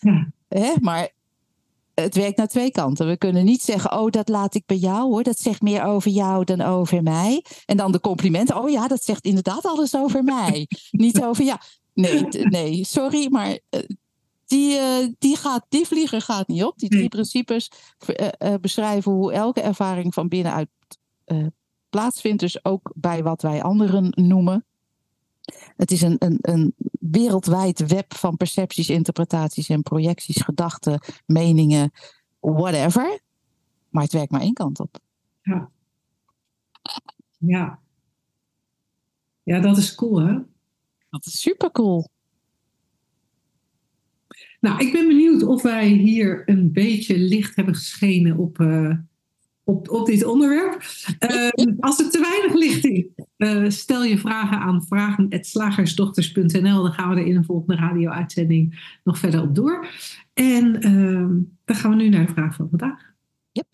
[0.00, 0.32] Ja.
[0.48, 0.72] Hè?
[0.80, 1.10] Maar
[1.94, 3.06] het werkt naar twee kanten.
[3.06, 5.22] We kunnen niet zeggen, oh, dat laat ik bij jou hoor.
[5.22, 7.44] Dat zegt meer over jou dan over mij.
[7.66, 8.62] En dan de complimenten.
[8.62, 10.68] Oh ja, dat zegt inderdaad alles over mij.
[10.90, 11.58] niet over jou.
[11.94, 13.58] Nee, nee, sorry, maar
[14.46, 14.78] die,
[15.18, 16.78] die, gaat, die vlieger gaat niet op.
[16.78, 17.70] Die drie principes
[18.60, 20.68] beschrijven hoe elke ervaring van binnenuit
[21.90, 24.64] plaatsvindt, dus ook bij wat wij anderen noemen.
[25.76, 31.90] Het is een, een, een wereldwijd web van percepties, interpretaties en projecties, gedachten, meningen,
[32.40, 33.20] whatever.
[33.88, 34.98] Maar het werkt maar één kant op.
[35.42, 35.70] Ja.
[37.38, 37.78] Ja.
[39.42, 40.38] Ja, dat is cool, hè?
[41.10, 42.08] Dat is super cool.
[44.60, 48.96] Nou, ik ben benieuwd of wij hier een beetje licht hebben geschenen op, uh,
[49.70, 50.82] op, op dit onderwerp.
[51.30, 51.48] Uh,
[51.80, 53.04] als er te weinig licht is,
[53.36, 56.82] uh, stel je vragen aan vragen.slagersdochters.nl.
[56.82, 59.86] Dan gaan we er in een volgende radio-uitzending nog verder op door.
[60.34, 61.28] En uh,
[61.64, 63.12] dan gaan we nu naar de vraag van vandaag.
[63.52, 63.66] Yep.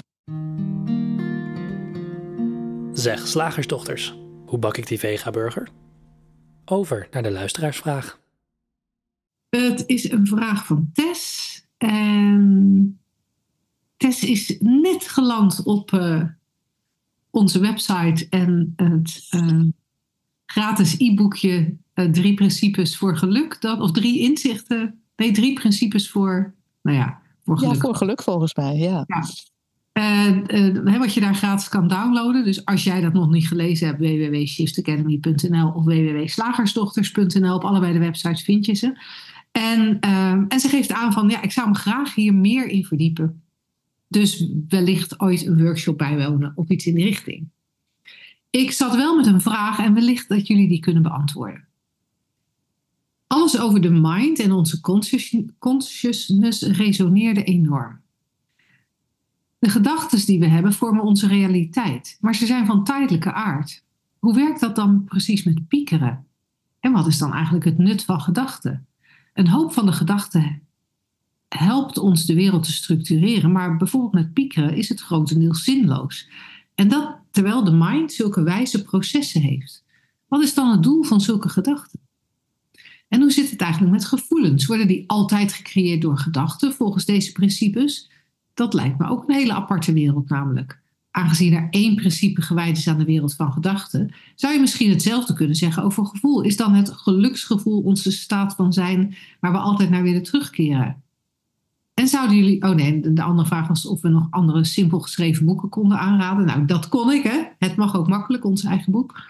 [2.92, 5.68] Zeg, slagersdochters, hoe bak ik die vega-burger?
[6.64, 8.20] Over naar de luisteraarsvraag.
[9.48, 11.54] Het is een vraag van Tess.
[11.78, 13.00] En
[13.96, 16.22] Tess is net geland op uh,
[17.30, 19.62] onze website en het uh,
[20.46, 23.60] gratis e-boekje uh, Drie Principes voor Geluk.
[23.60, 25.00] Dat, of drie inzichten.
[25.16, 27.74] Nee, drie principes voor, nou ja, voor geluk.
[27.74, 29.04] Ja, voor geluk volgens mij, ja.
[29.06, 29.24] ja.
[30.98, 32.44] wat je daar gratis kan downloaden.
[32.44, 37.54] Dus als jij dat nog niet gelezen hebt, www.shiftacademy.nl of www.slagersdochters.nl.
[37.54, 38.98] Op allebei de websites vind je ze.
[39.52, 40.00] En,
[40.48, 43.45] en ze geeft aan van, ja, ik zou me graag hier meer in verdiepen.
[44.08, 47.48] Dus wellicht ooit een workshop bijwonen of iets in die richting.
[48.50, 51.64] Ik zat wel met een vraag en wellicht dat jullie die kunnen beantwoorden.
[53.26, 54.80] Alles over de mind en onze
[55.58, 58.00] consciousness resoneerde enorm.
[59.58, 63.84] De gedachten die we hebben vormen onze realiteit, maar ze zijn van tijdelijke aard.
[64.18, 66.26] Hoe werkt dat dan precies met piekeren?
[66.80, 68.86] En wat is dan eigenlijk het nut van gedachten?
[69.34, 70.65] Een hoop van de gedachten
[71.48, 76.28] helpt ons de wereld te structureren, maar bijvoorbeeld met piekeren is het grotendeels zinloos.
[76.74, 79.84] En dat terwijl de mind zulke wijze processen heeft.
[80.28, 82.00] Wat is dan het doel van zulke gedachten?
[83.08, 84.66] En hoe zit het eigenlijk met gevoelens?
[84.66, 88.10] Worden die altijd gecreëerd door gedachten volgens deze principes?
[88.54, 90.80] Dat lijkt me ook een hele aparte wereld namelijk.
[91.10, 95.34] Aangezien er één principe gewijd is aan de wereld van gedachten, zou je misschien hetzelfde
[95.34, 96.42] kunnen zeggen over gevoel.
[96.42, 101.02] Is dan het geluksgevoel onze staat van zijn waar we altijd naar willen terugkeren?
[102.00, 105.46] En zouden jullie, oh nee, de andere vraag was of we nog andere simpel geschreven
[105.46, 106.46] boeken konden aanraden.
[106.46, 107.42] Nou, dat kon ik, hè.
[107.58, 109.22] Het mag ook makkelijk, ons eigen boek.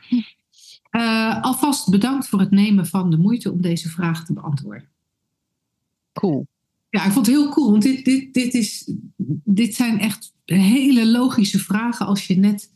[0.90, 4.88] Uh, alvast bedankt voor het nemen van de moeite om deze vraag te beantwoorden.
[6.12, 6.46] Cool.
[6.88, 8.92] Ja, ik vond het heel cool, want dit, dit, dit, is,
[9.44, 12.72] dit zijn echt hele logische vragen als je net,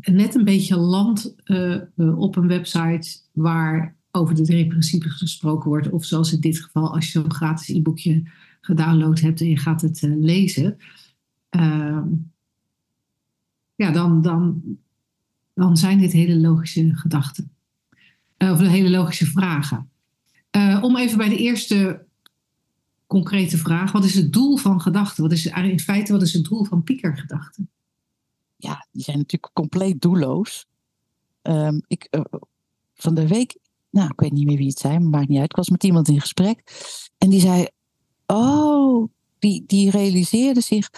[0.00, 1.80] net een beetje landt uh,
[2.18, 5.90] op een website waar over de drie principes gesproken wordt.
[5.90, 8.22] Of zoals in dit geval, als je zo'n gratis e-boekje
[8.64, 10.76] gedownload hebt en je gaat het uh, lezen.
[11.50, 12.02] Uh,
[13.74, 14.62] ja, dan, dan,
[15.54, 17.52] dan zijn dit hele logische gedachten.
[18.38, 19.90] Uh, of hele logische vragen.
[20.50, 22.06] Eh, om even bij de eerste
[23.06, 23.92] concrete vraag.
[23.92, 25.22] Wat is het doel van gedachten?
[25.22, 27.70] Wat is in feite wat is het doel van piekergedachten?
[28.56, 30.66] Ja, die zijn natuurlijk compleet doelloos.
[31.42, 32.08] Um, ik,
[32.94, 33.58] van de week
[33.94, 35.50] nou, ik weet niet meer wie het zei, maar maakt niet uit.
[35.50, 36.62] Ik was met iemand in gesprek
[37.18, 37.66] en die zei:
[38.26, 39.08] Oh,
[39.38, 40.90] die, die realiseerde zich: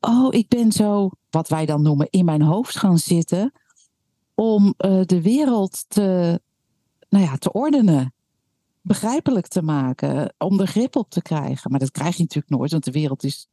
[0.00, 3.52] Oh, ik ben zo, wat wij dan noemen, in mijn hoofd gaan zitten
[4.34, 6.40] om uh, de wereld te
[7.14, 8.14] nou ja, te ordenen.
[8.80, 10.34] Begrijpelijk te maken.
[10.38, 11.70] Om er grip op te krijgen.
[11.70, 13.48] Maar dat krijg je natuurlijk nooit, want de wereld is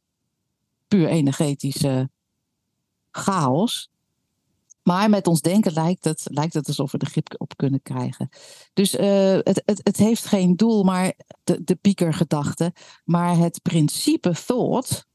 [0.88, 2.10] puur energetische
[3.10, 3.90] chaos.
[4.82, 8.28] Maar met ons denken lijkt het, lijkt het alsof we er grip op kunnen krijgen.
[8.72, 11.12] Dus uh, het, het, het heeft geen doel, maar
[11.44, 12.72] de, de piekergedachte.
[13.04, 15.06] Maar het principe thought,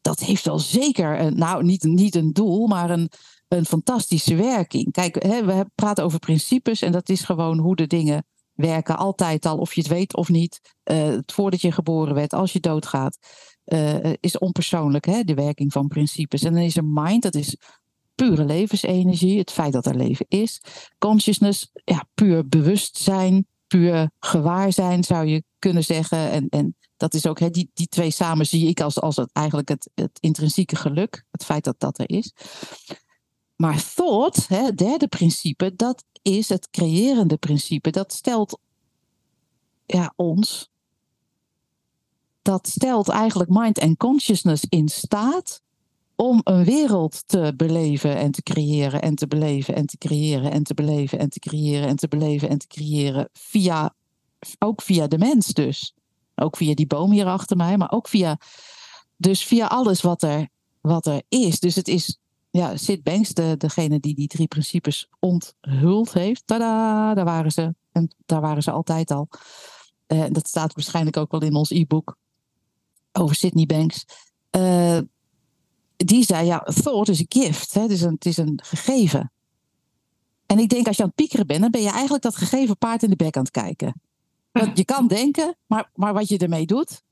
[0.00, 3.10] dat heeft wel zeker, een, nou niet, niet een doel, maar een,
[3.48, 4.92] een fantastische werking.
[4.92, 8.96] Kijk, hè, we praten over principes en dat is gewoon hoe de dingen werken.
[8.96, 10.74] Altijd al, of je het weet of niet.
[10.84, 13.18] Uh, voordat je geboren werd, als je doodgaat.
[13.64, 16.42] Uh, is onpersoonlijk, hè, de werking van principes.
[16.42, 17.56] En dan is er mind, dat is
[18.16, 20.62] pure levensenergie, het feit dat er leven is.
[20.98, 26.30] Consciousness, ja, puur bewustzijn, puur gewaarzijn zou je kunnen zeggen.
[26.30, 29.30] En, en dat is ook, hè, die, die twee samen zie ik als, als het,
[29.32, 32.32] eigenlijk het, het intrinsieke geluk, het feit dat dat er is.
[33.56, 37.90] Maar thought, hè, het derde principe, dat is het creërende principe.
[37.90, 38.58] Dat stelt
[39.86, 40.70] ja, ons,
[42.42, 45.62] dat stelt eigenlijk mind en consciousness in staat
[46.16, 50.62] om een wereld te beleven en te creëren en te beleven en te creëren en
[50.62, 53.94] te beleven en te creëren en te beleven en te creëren via
[54.58, 55.94] ook via de mens dus.
[56.34, 58.38] Ook via die boom hier achter mij, maar ook via
[59.16, 60.48] dus via alles wat er,
[60.80, 61.60] wat er is.
[61.60, 62.18] Dus het is
[62.50, 66.42] ja, Sid Banks, de, degene die die drie principes onthuld heeft.
[66.46, 67.74] Tada, daar waren ze.
[67.92, 69.28] En daar waren ze altijd al.
[70.06, 72.16] Uh, dat staat waarschijnlijk ook wel in ons e-book
[73.12, 74.04] over Sydney Banks.
[74.50, 74.98] Uh,
[75.96, 77.74] die zei, ja, thought is a gift.
[77.74, 77.80] Hè?
[77.80, 79.32] Het, is een, het is een gegeven.
[80.46, 82.78] En ik denk, als je aan het piekeren bent, dan ben je eigenlijk dat gegeven
[82.78, 84.00] paard in de bek aan het kijken.
[84.52, 87.02] Want je kan denken, maar, maar wat je ermee doet,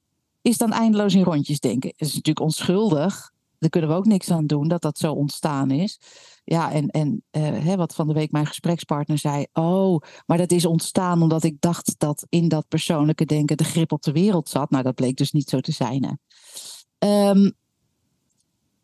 [0.42, 1.88] is dan eindeloos in rondjes denken.
[1.96, 3.32] Het is natuurlijk onschuldig.
[3.58, 6.00] Daar kunnen we ook niks aan doen dat dat zo ontstaan is.
[6.44, 9.46] Ja, en, en uh, hè, wat van de week mijn gesprekspartner zei.
[9.52, 13.92] Oh, maar dat is ontstaan omdat ik dacht dat in dat persoonlijke denken de grip
[13.92, 14.70] op de wereld zat.
[14.70, 16.18] Nou, dat bleek dus niet zo te zijn.
[16.98, 17.52] Um,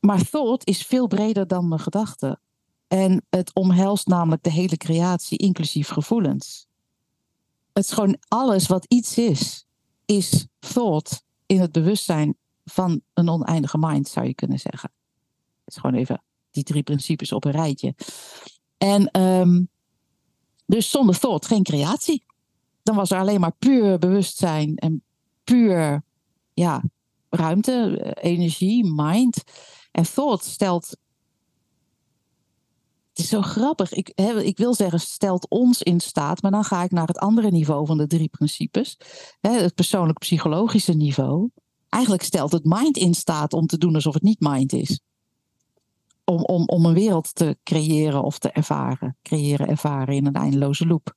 [0.01, 2.41] maar thought is veel breder dan mijn gedachten.
[2.89, 6.67] En het omhelst namelijk de hele creatie, inclusief gevoelens.
[7.73, 9.67] Het is gewoon alles wat iets is,
[10.05, 14.91] is thought in het bewustzijn van een oneindige mind, zou je kunnen zeggen.
[15.65, 17.95] Het is gewoon even die drie principes op een rijtje.
[18.79, 19.69] En um,
[20.67, 22.25] dus zonder thought geen creatie.
[22.83, 25.03] Dan was er alleen maar puur bewustzijn en
[25.45, 26.03] puur
[26.55, 26.83] ja,
[27.29, 29.43] ruimte, energie, mind.
[29.91, 30.97] En thought stelt.
[33.09, 33.93] Het is zo grappig.
[33.93, 37.19] Ik, hè, ik wil zeggen, stelt ons in staat, maar dan ga ik naar het
[37.19, 38.97] andere niveau van de drie principes.
[39.41, 41.51] Het persoonlijk psychologische niveau.
[41.89, 45.01] Eigenlijk stelt het mind in staat om te doen alsof het niet mind is.
[46.25, 49.17] Om, om, om een wereld te creëren of te ervaren.
[49.23, 51.15] Creëren, ervaren in een eindeloze loop.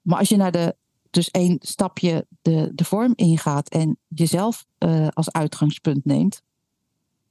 [0.00, 0.76] Maar als je naar de,
[1.10, 6.42] dus één stapje de, de vorm ingaat en jezelf uh, als uitgangspunt neemt,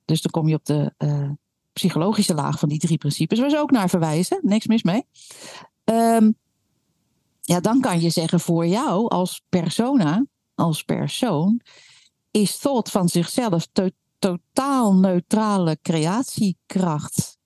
[0.10, 1.30] dus dan kom je op de uh,
[1.74, 4.40] psychologische laag van die drie principes, waar ze ook naar verwijzen.
[4.42, 5.06] Niks mis mee.
[5.84, 6.36] Um,
[7.42, 11.62] ja, dan kan je zeggen voor jou als persona, als persoon,
[12.32, 17.38] is thought van zichzelf to totaal neutrale creatiekracht.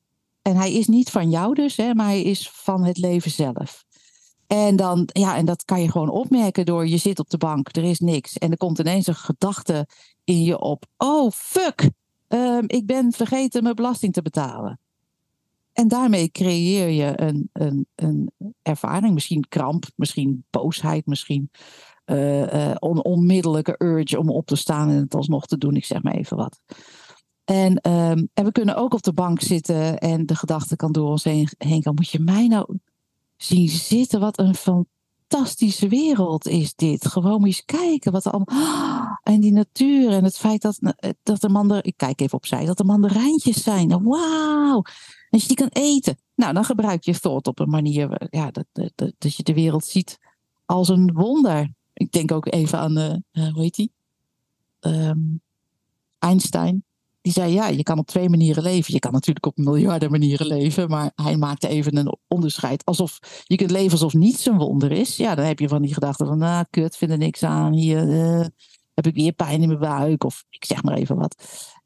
[0.41, 3.83] En hij is niet van jou dus, hè, maar hij is van het leven zelf.
[4.47, 7.75] En, dan, ja, en dat kan je gewoon opmerken door je zit op de bank,
[7.75, 8.37] er is niks.
[8.37, 9.87] En er komt ineens een gedachte
[10.23, 10.85] in je op.
[10.97, 11.89] Oh, fuck,
[12.33, 14.79] um, ik ben vergeten mijn belasting te betalen.
[15.73, 21.51] En daarmee creëer je een, een, een ervaring, misschien kramp, misschien boosheid, misschien
[22.05, 25.75] uh, on, onmiddellijke urge om op te staan en het alsnog te doen.
[25.75, 26.61] Ik zeg maar even wat.
[27.43, 31.09] En, um, en we kunnen ook op de bank zitten en de gedachte kan door
[31.09, 31.93] ons heen, heen gaan.
[31.93, 32.77] Moet je mij nou
[33.37, 34.19] zien zitten?
[34.19, 34.55] Wat een
[35.33, 37.07] fantastische wereld is dit.
[37.07, 39.19] Gewoon eens kijken wat er allemaal.
[39.23, 40.79] En die natuur en het feit dat,
[41.23, 41.85] dat er mander.
[41.85, 44.03] Ik kijk even opzij, dat er mandarijntjes zijn.
[44.03, 44.81] Wauw.
[45.29, 46.17] Dat je die kan eten.
[46.35, 49.85] Nou, dan gebruik je thought op een manier ja, dat, dat, dat je de wereld
[49.85, 50.19] ziet
[50.65, 51.73] als een wonder.
[51.93, 53.91] Ik denk ook even aan, uh, hoe heet die?
[54.79, 55.41] Um,
[56.19, 56.83] Einstein.
[57.23, 58.93] Die zei, ja, je kan op twee manieren leven.
[58.93, 60.89] Je kan natuurlijk op miljarden manieren leven.
[60.89, 62.85] Maar hij maakte even een onderscheid.
[62.85, 65.17] Alsof je kunt leven alsof niets een wonder is.
[65.17, 67.73] Ja, dan heb je van die gedachten van, nou, kut, vind er niks aan.
[67.73, 68.45] Hier uh,
[68.93, 70.23] heb ik weer pijn in mijn buik.
[70.23, 71.35] Of ik zeg maar even wat.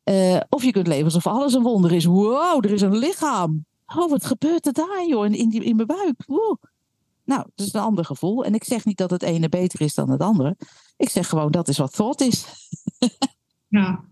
[0.03, 2.05] Uh, of je kunt leven alsof alles een wonder is.
[2.05, 3.65] Wow, er is een lichaam.
[3.95, 6.25] Oh, wat gebeurt er daar, joh, in, in, die, in mijn buik.
[7.23, 8.45] Nou, dat is een ander gevoel.
[8.45, 10.57] En ik zeg niet dat het ene beter is dan het andere.
[10.97, 12.45] Ik zeg gewoon, dat is wat thought is.
[13.67, 14.03] ja.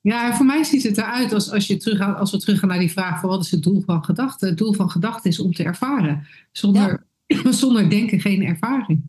[0.00, 2.90] Ja, voor mij ziet het eruit als, als, je terug, als we teruggaan naar die
[2.90, 4.48] vraag van wat is het doel van gedachten.
[4.48, 6.26] Het doel van gedachten is om te ervaren.
[6.52, 7.06] Zonder,
[7.50, 9.02] zonder denken geen ervaring.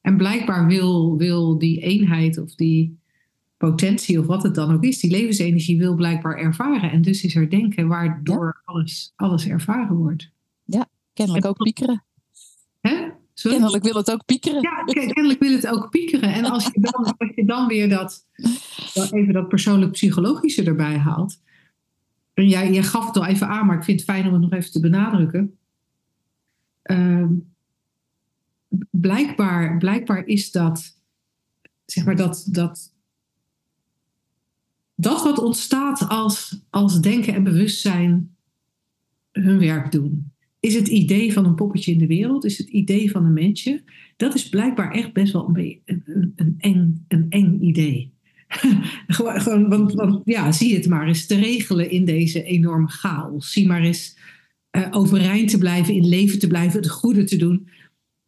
[0.00, 2.98] En blijkbaar wil, wil die eenheid of die
[3.56, 6.90] potentie of wat het dan ook is, die levensenergie wil blijkbaar ervaren.
[6.90, 10.30] En dus is er denken waardoor alles, alles ervaren wordt.
[10.64, 12.04] Ja, kennelijk ook piekeren.
[13.42, 13.50] Hè?
[13.50, 14.62] Kennelijk wil het ook piekeren.
[14.62, 16.32] Ja, kennelijk wil het ook piekeren.
[16.32, 18.26] En als je dan, als je dan weer dat,
[18.94, 21.40] even dat persoonlijk psychologische erbij haalt.
[22.34, 24.42] En jij, jij gaf het al even aan, maar ik vind het fijn om het
[24.42, 25.58] nog even te benadrukken.
[26.82, 27.32] Ehm,
[28.90, 30.98] blijkbaar, blijkbaar is dat,
[31.84, 32.92] zeg maar, dat, dat,
[34.94, 38.36] dat wat ontstaat als, als denken en bewustzijn
[39.32, 40.33] hun werk doen.
[40.64, 42.44] Is het idee van een poppetje in de wereld?
[42.44, 43.82] Is het idee van een mensje?
[44.16, 48.12] Dat is blijkbaar echt best wel een, een, een, eng, een idee.
[49.06, 53.52] gewoon, want, want, ja, zie het maar eens te regelen in deze enorme chaos.
[53.52, 54.16] Zie maar eens
[54.76, 57.68] uh, overeind te blijven, in leven te blijven, het goede te doen.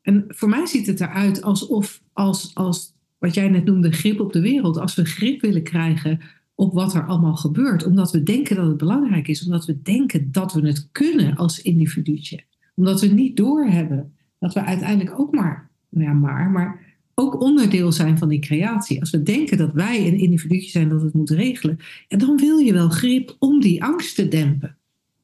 [0.03, 4.33] En voor mij ziet het eruit alsof, als, als wat jij net noemde, grip op
[4.33, 6.20] de wereld, als we grip willen krijgen
[6.57, 10.33] op wat er allemaal gebeurt, omdat we denken dat het belangrijk is, omdat we denken
[10.33, 15.71] dat we het kunnen als individuutje, omdat we niet doorhebben dat we uiteindelijk ook maar,
[15.88, 16.81] nou ja, maar, maar
[17.14, 19.01] ook onderdeel zijn van die creatie.
[19.01, 22.59] Als we denken dat wij een individuutje zijn dat het moet regelen, en dan wil
[22.59, 24.77] je wel grip om die angst te dempen.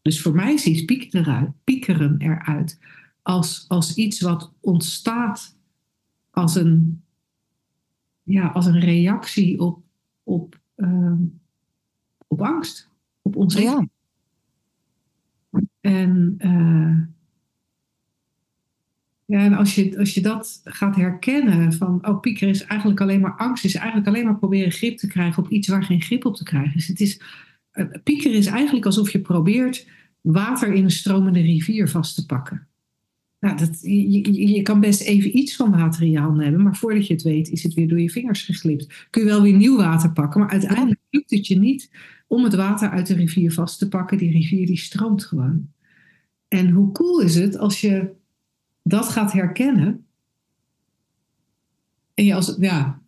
[0.03, 2.79] Dus voor mij ziet piekeren, eruit, piekeren eruit
[3.23, 5.57] als, als iets wat ontstaat
[6.31, 7.03] als een,
[8.23, 9.83] ja, als een reactie op,
[10.23, 11.13] op, uh,
[12.27, 12.91] op angst,
[13.23, 13.89] op onzekerheid.
[15.51, 15.61] Ja.
[15.81, 16.99] En, uh,
[19.25, 23.21] ja, en als, je, als je dat gaat herkennen van, oh, pieker is eigenlijk alleen
[23.21, 26.25] maar angst, is eigenlijk alleen maar proberen grip te krijgen op iets waar geen grip
[26.25, 26.89] op te krijgen is.
[26.89, 27.21] Het is
[27.73, 29.89] uh, pieker is eigenlijk alsof je probeert
[30.21, 32.67] water in een stromende rivier vast te pakken.
[33.43, 37.13] Nou, dat, je, je, kan best even iets van water in hebben, maar voordat je
[37.13, 39.07] het weet is het weer door je vingers geglipt.
[39.11, 41.91] Kun je wel weer nieuw water pakken, maar uiteindelijk lukt het je niet
[42.27, 44.19] om het water uit de rivier vast te pakken.
[44.19, 45.69] Die rivier die stroomt gewoon.
[46.49, 48.11] En hoe cool is het als je
[48.83, 50.07] dat gaat herkennen?
[52.15, 53.03] En je als, ja,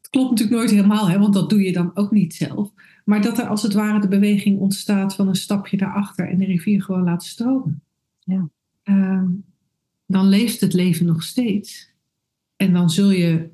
[0.00, 2.72] het klopt natuurlijk nooit helemaal, hè, want dat doe je dan ook niet zelf.
[3.04, 6.38] Maar dat er als het ware de beweging ontstaat van een stapje naar achter en
[6.38, 7.82] de rivier gewoon laat stromen.
[8.24, 8.48] Ja.
[8.86, 9.30] Ehm,
[10.06, 11.90] dan leeft het leven nog steeds.
[12.56, 13.48] En dan zul je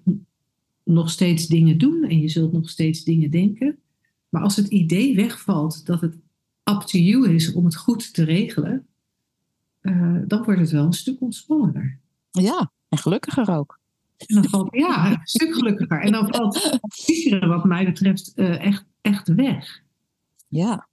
[0.85, 3.79] nog steeds dingen doen en je zult nog steeds dingen denken.
[4.29, 6.15] Maar als het idee wegvalt dat het
[6.71, 8.87] up to you is om het goed te regelen,
[9.83, 11.99] uh, dan wordt het wel een stuk ontspannender.
[12.31, 13.81] Ja, en gelukkiger ook.
[14.17, 16.01] En dan valt, ja, een stuk gelukkiger.
[16.01, 19.83] En dan valt het wat mij betreft, uh, echt, echt weg.
[20.49, 20.89] Ja.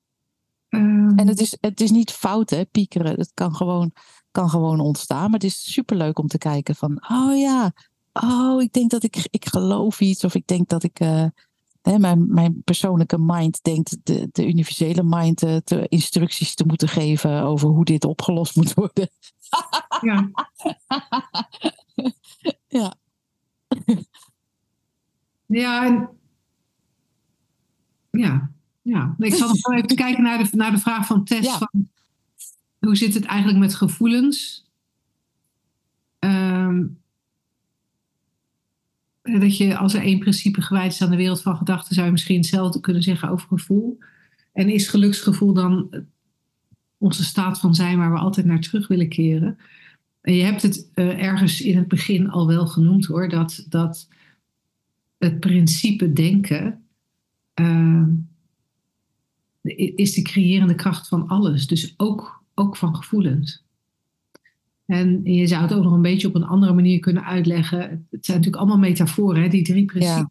[0.70, 3.20] Um, en het is, het is niet fout, hè, piekeren.
[3.20, 3.94] Het kan gewoon
[4.32, 5.24] kan gewoon ontstaan.
[5.24, 7.74] Maar het is superleuk om te kijken van, oh ja,
[8.14, 10.24] oh, ik denk dat ik, ik geloof iets.
[10.24, 11.26] Of ik denk dat ik, uh,
[11.82, 16.88] hè, mijn, mijn persoonlijke mind denkt de, de universele mind uh, te, instructies te moeten
[16.88, 19.10] geven over hoe dit opgelost moet worden.
[20.02, 20.30] Ja.
[22.80, 22.94] ja.
[25.46, 26.10] Ja, en,
[28.12, 28.52] ja,
[28.90, 29.16] ja.
[29.18, 31.48] Ik zal nog even kijken naar de, naar de vraag van Tess.
[31.48, 31.58] Ja.
[31.58, 31.90] Van,
[32.80, 34.68] hoe zit het eigenlijk met gevoelens?
[36.20, 36.98] Um,
[39.22, 42.12] dat je als er één principe gewijd is aan de wereld van gedachten, zou je
[42.12, 43.98] misschien hetzelfde kunnen zeggen over gevoel.
[44.54, 45.90] En is geluksgevoel dan
[46.98, 49.58] onze staat van zijn waar we altijd naar terug willen keren?
[50.22, 54.08] En je hebt het uh, ergens in het begin al wel genoemd hoor, dat, dat
[55.18, 56.84] het principe denken
[57.62, 58.04] uh,
[59.76, 61.68] is de creërende kracht van alles.
[61.68, 63.64] Dus ook ook van gevoelens.
[64.86, 67.80] En je zou het ook nog een beetje op een andere manier kunnen uitleggen.
[68.10, 69.48] Het zijn natuurlijk allemaal metaforen, hè?
[69.48, 70.26] die drie principes.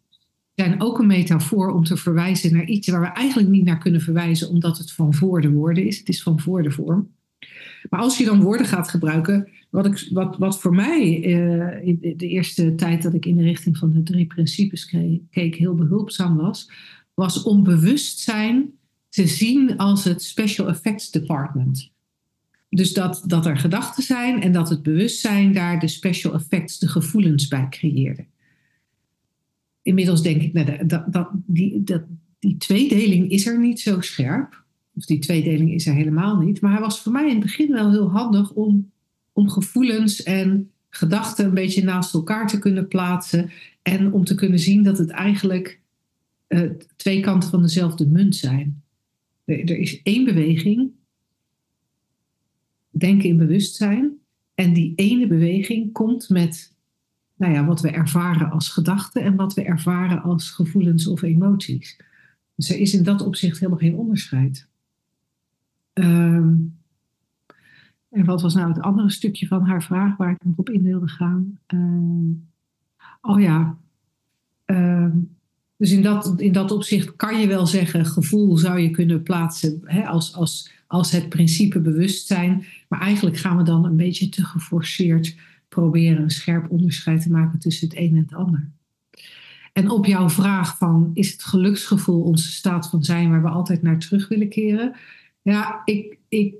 [0.55, 4.01] zijn ook een metafoor om te verwijzen naar iets waar we eigenlijk niet naar kunnen
[4.01, 5.97] verwijzen, omdat het van voor de woorden is.
[5.97, 7.09] Het is van voor de vorm.
[7.89, 11.13] Maar als je dan woorden gaat gebruiken, wat, ik, wat, wat voor mij
[11.83, 15.55] in de eerste tijd dat ik in de richting van de drie principes keek, keek
[15.55, 16.71] heel behulpzaam was,
[17.13, 18.78] was om bewustzijn
[19.09, 21.91] te zien als het Special Effects Department.
[22.69, 26.87] Dus dat, dat er gedachten zijn en dat het bewustzijn daar de special effects, de
[26.87, 28.25] gevoelens bij creëerde.
[29.81, 32.01] Inmiddels denk ik, nou, dat, dat, die, dat,
[32.39, 34.63] die tweedeling is er niet zo scherp.
[34.95, 36.61] Of die tweedeling is er helemaal niet.
[36.61, 38.91] Maar hij was voor mij in het begin wel heel handig om,
[39.31, 43.51] om gevoelens en gedachten een beetje naast elkaar te kunnen plaatsen.
[43.81, 45.79] En om te kunnen zien dat het eigenlijk
[46.47, 48.83] uh, twee kanten van dezelfde munt zijn.
[49.49, 50.91] Er, is één beweging
[52.89, 54.17] denken in bewustzijn.
[54.53, 56.77] En die ene beweging komt met
[57.35, 61.99] nou ja, wat we ervaren als gedachten en wat we ervaren als gevoelens of emoties.
[62.55, 64.67] Dus er is in dat opzicht helemaal geen onderscheid.
[65.93, 66.55] Ehm,
[68.09, 70.83] en wat was nou het andere stukje van haar vraag waar ik nog op in
[70.83, 71.59] wilde gaan?
[71.65, 72.31] Ehm,
[73.21, 73.77] oh ja.
[74.65, 75.17] Ehm,
[75.79, 79.81] dus in dat, in dat opzicht kan je wel zeggen, gevoel zou je kunnen plaatsen
[79.83, 82.65] hè, als, als, als het principe bewustzijn.
[82.87, 85.35] Maar eigenlijk gaan we dan een beetje te geforceerd
[85.69, 88.69] proberen een scherp onderscheid te maken tussen het een en het ander.
[89.73, 93.81] En op jouw vraag van is het geluksgevoel onze staat van zijn waar we altijd
[93.81, 94.95] naar terug willen keren?
[95.41, 96.55] Ja, ik, ik,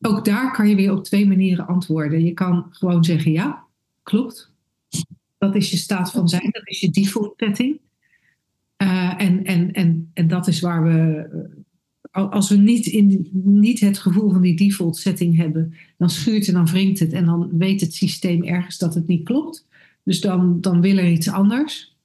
[0.00, 2.24] ook daar kan je weer op twee manieren antwoorden.
[2.24, 3.64] Je kan gewoon zeggen ja,
[4.02, 4.54] klopt.
[5.38, 7.84] Dat is je staat van zijn, dat is je default setting.
[8.82, 11.28] Uh, en, en, en, en dat is waar we
[12.22, 16.54] als we niet, in, niet het gevoel van die default setting hebben, dan schuurt en
[16.54, 19.66] dan wringt het en dan weet het systeem ergens dat het niet klopt.
[20.02, 21.96] Dus dan, dan wil er iets anders.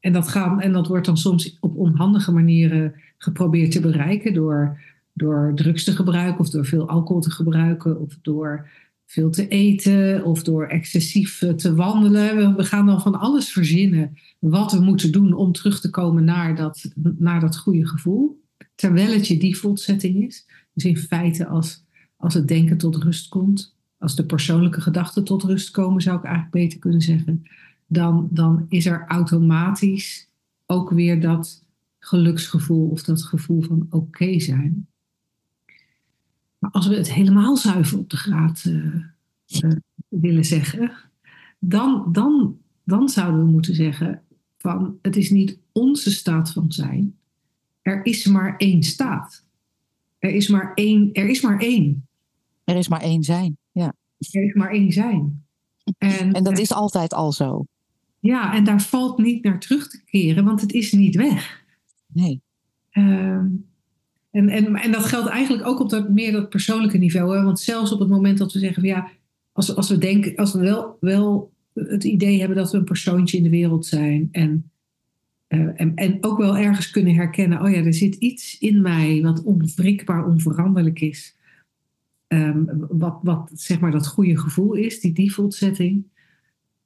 [0.00, 4.80] En dat, gaan, en dat wordt dan soms op onhandige manieren geprobeerd te bereiken door,
[5.12, 8.68] door drugs te gebruiken of door veel alcohol te gebruiken of door
[9.10, 12.56] veel te eten of door excessief te wandelen.
[12.56, 16.56] We gaan dan van alles verzinnen wat we moeten doen om terug te komen naar
[16.56, 18.40] dat, naar dat goede gevoel
[18.80, 20.46] terwijl het je default setting is.
[20.72, 21.84] Dus in feite als,
[22.16, 26.24] als het denken tot rust komt, als de persoonlijke gedachten tot rust komen, zou ik
[26.24, 27.42] eigenlijk beter kunnen zeggen,
[27.86, 30.28] dan, dan is er automatisch
[30.66, 31.64] ook weer dat
[31.98, 34.88] geluksgevoel of dat gevoel van oké zijn.
[36.60, 38.94] Maar als we het helemaal zuiver op de graad uh,
[39.64, 39.70] uh,
[40.08, 40.92] willen zeggen,
[41.58, 44.22] dan, dan, dan zouden we moeten zeggen
[44.58, 47.16] van het is niet onze staat van zijn,
[47.82, 49.44] er is maar één staat.
[50.18, 51.12] Er is maar één.
[51.12, 52.08] Er is maar één.
[52.64, 53.94] Er is maar één zijn, ja.
[54.18, 55.44] Er is maar één zijn.
[55.98, 57.66] En, en dat is altijd al zo.
[58.18, 61.64] Ja, en daar valt niet naar terug te keren, want het is niet weg.
[62.06, 62.40] Nee.
[62.92, 63.44] Uh,
[64.30, 67.36] en, en, en dat geldt eigenlijk ook op dat, meer dat persoonlijke niveau.
[67.36, 67.42] Hè?
[67.42, 69.10] Want zelfs op het moment dat we zeggen ja,
[69.52, 73.36] als, als we denken, als we wel, wel het idee hebben dat we een persoontje
[73.36, 74.70] in de wereld zijn en
[75.48, 79.22] uh, en, en ook wel ergens kunnen herkennen, oh ja, er zit iets in mij
[79.22, 81.36] wat onwrikbaar, onveranderlijk is.
[82.28, 86.04] Um, wat, wat zeg maar dat goede gevoel is, die default setting.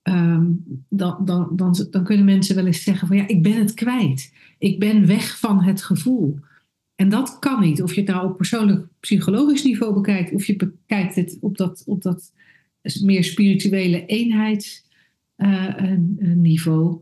[0.02, 3.74] Um, dan, dan, dan, dan kunnen mensen wel eens zeggen van ja, ik ben het
[3.74, 4.32] kwijt.
[4.58, 6.38] Ik ben weg van het gevoel.
[7.04, 7.82] En dat kan niet.
[7.82, 11.82] Of je het nou op persoonlijk psychologisch niveau bekijkt, of je bekijkt het op dat,
[11.86, 12.32] op dat
[13.02, 16.90] meer spirituele eenheidsniveau.
[16.90, 16.96] Uh,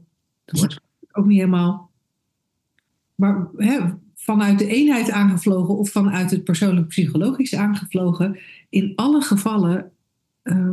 [0.44, 0.80] dat wordt
[1.12, 1.90] ook niet helemaal.
[3.14, 3.80] Maar hè,
[4.14, 8.38] vanuit de eenheid aangevlogen of vanuit het persoonlijk psychologisch aangevlogen,
[8.68, 9.92] in alle gevallen
[10.42, 10.70] uh,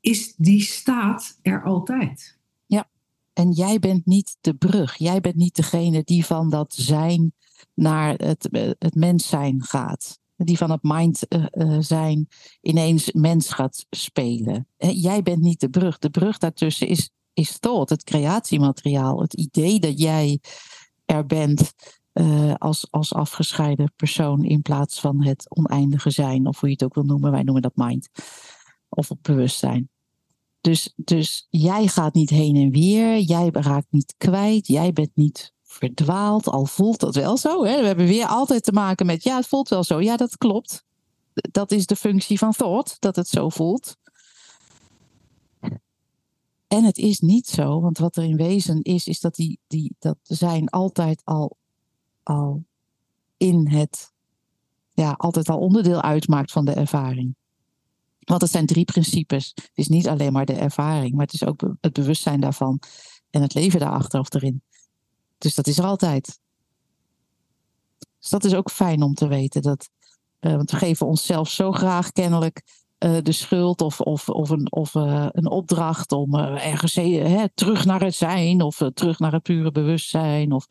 [0.00, 2.38] is die staat er altijd.
[2.66, 2.88] Ja,
[3.32, 4.96] en jij bent niet de brug.
[4.96, 7.32] Jij bent niet degene die van dat zijn
[7.74, 8.48] naar het,
[8.78, 10.18] het mens zijn gaat.
[10.36, 12.28] Die van het mind uh, uh, zijn
[12.60, 14.66] ineens mens gaat spelen.
[14.78, 15.98] Jij bent niet de brug.
[15.98, 19.20] De brug daartussen is is thought, het creatiemateriaal.
[19.20, 20.40] Het idee dat jij
[21.04, 21.72] er bent
[22.58, 26.94] als, als afgescheiden persoon in plaats van het oneindige zijn, of hoe je het ook
[26.94, 27.30] wil noemen.
[27.30, 28.08] Wij noemen dat mind.
[28.88, 29.88] Of bewustzijn.
[30.60, 35.52] Dus, dus jij gaat niet heen en weer, jij raakt niet kwijt, jij bent niet
[35.70, 37.64] verdwaald, al voelt dat wel zo.
[37.64, 37.80] Hè?
[37.80, 40.00] We hebben weer altijd te maken met, ja, het voelt wel zo.
[40.00, 40.84] Ja, dat klopt.
[41.32, 43.96] Dat is de functie van thought, dat het zo voelt.
[46.66, 49.94] En het is niet zo, want wat er in wezen is, is dat die, die
[49.98, 51.56] dat zijn altijd al,
[52.22, 52.64] al
[53.36, 54.12] in het,
[54.92, 57.34] ja, altijd al onderdeel uitmaakt van de ervaring.
[58.18, 59.52] Want het zijn drie principes.
[59.54, 62.80] Het is niet alleen maar de ervaring, maar het is ook het bewustzijn daarvan
[63.30, 64.62] en het leven daarachter of erin.
[65.40, 66.40] Dus dat is er altijd.
[68.18, 69.62] Dus dat is ook fijn om te weten.
[69.62, 69.88] Dat,
[70.40, 72.62] uh, want we geven onszelf zo graag kennelijk
[72.98, 77.84] uh, de schuld of, of, of, een, of uh, een opdracht om ergens hè, terug
[77.84, 80.66] naar het zijn of terug naar het pure bewustzijn of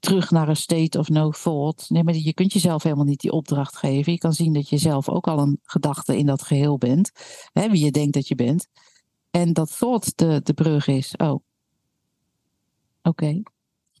[0.00, 1.90] terug naar een state of no thought.
[1.90, 4.12] Nee, maar je kunt jezelf helemaal niet die opdracht geven.
[4.12, 7.10] Je kan zien dat je zelf ook al een gedachte in dat geheel bent,
[7.52, 8.68] hè, wie je denkt dat je bent.
[9.30, 11.14] En dat thought de, de brug is.
[11.16, 11.42] Oh, oké.
[13.02, 13.42] Okay.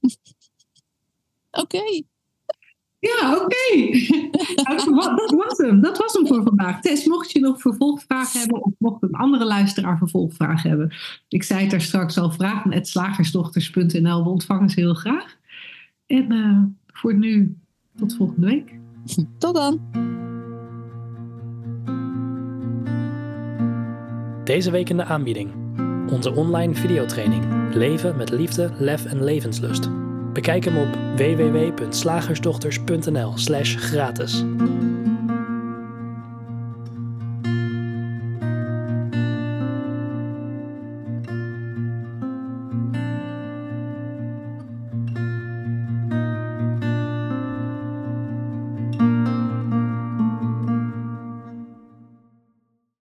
[1.62, 1.76] oké.
[1.76, 2.06] Okay.
[2.98, 3.44] Ja, oké.
[3.44, 4.08] Okay.
[4.84, 5.80] Nou, dat was hem.
[5.80, 6.80] Dat was hem voor vandaag.
[6.80, 10.94] Tess, mocht je nog vervolgvragen hebben of mocht een andere luisteraar vervolgvragen hebben.
[11.28, 14.24] Ik zei het daar straks al, vragen slagersdochters.nl.
[14.24, 15.36] We ontvangen ze heel graag.
[16.06, 17.56] En uh, voor nu,
[17.96, 18.78] tot volgende week.
[19.38, 19.80] Tot dan.
[24.44, 25.65] Deze week in de aanbieding.
[26.10, 29.88] Onze online videotraining Leven met liefde, lef en levenslust.
[30.32, 34.44] Bekijk hem op www.slagersdochters.nl slash gratis.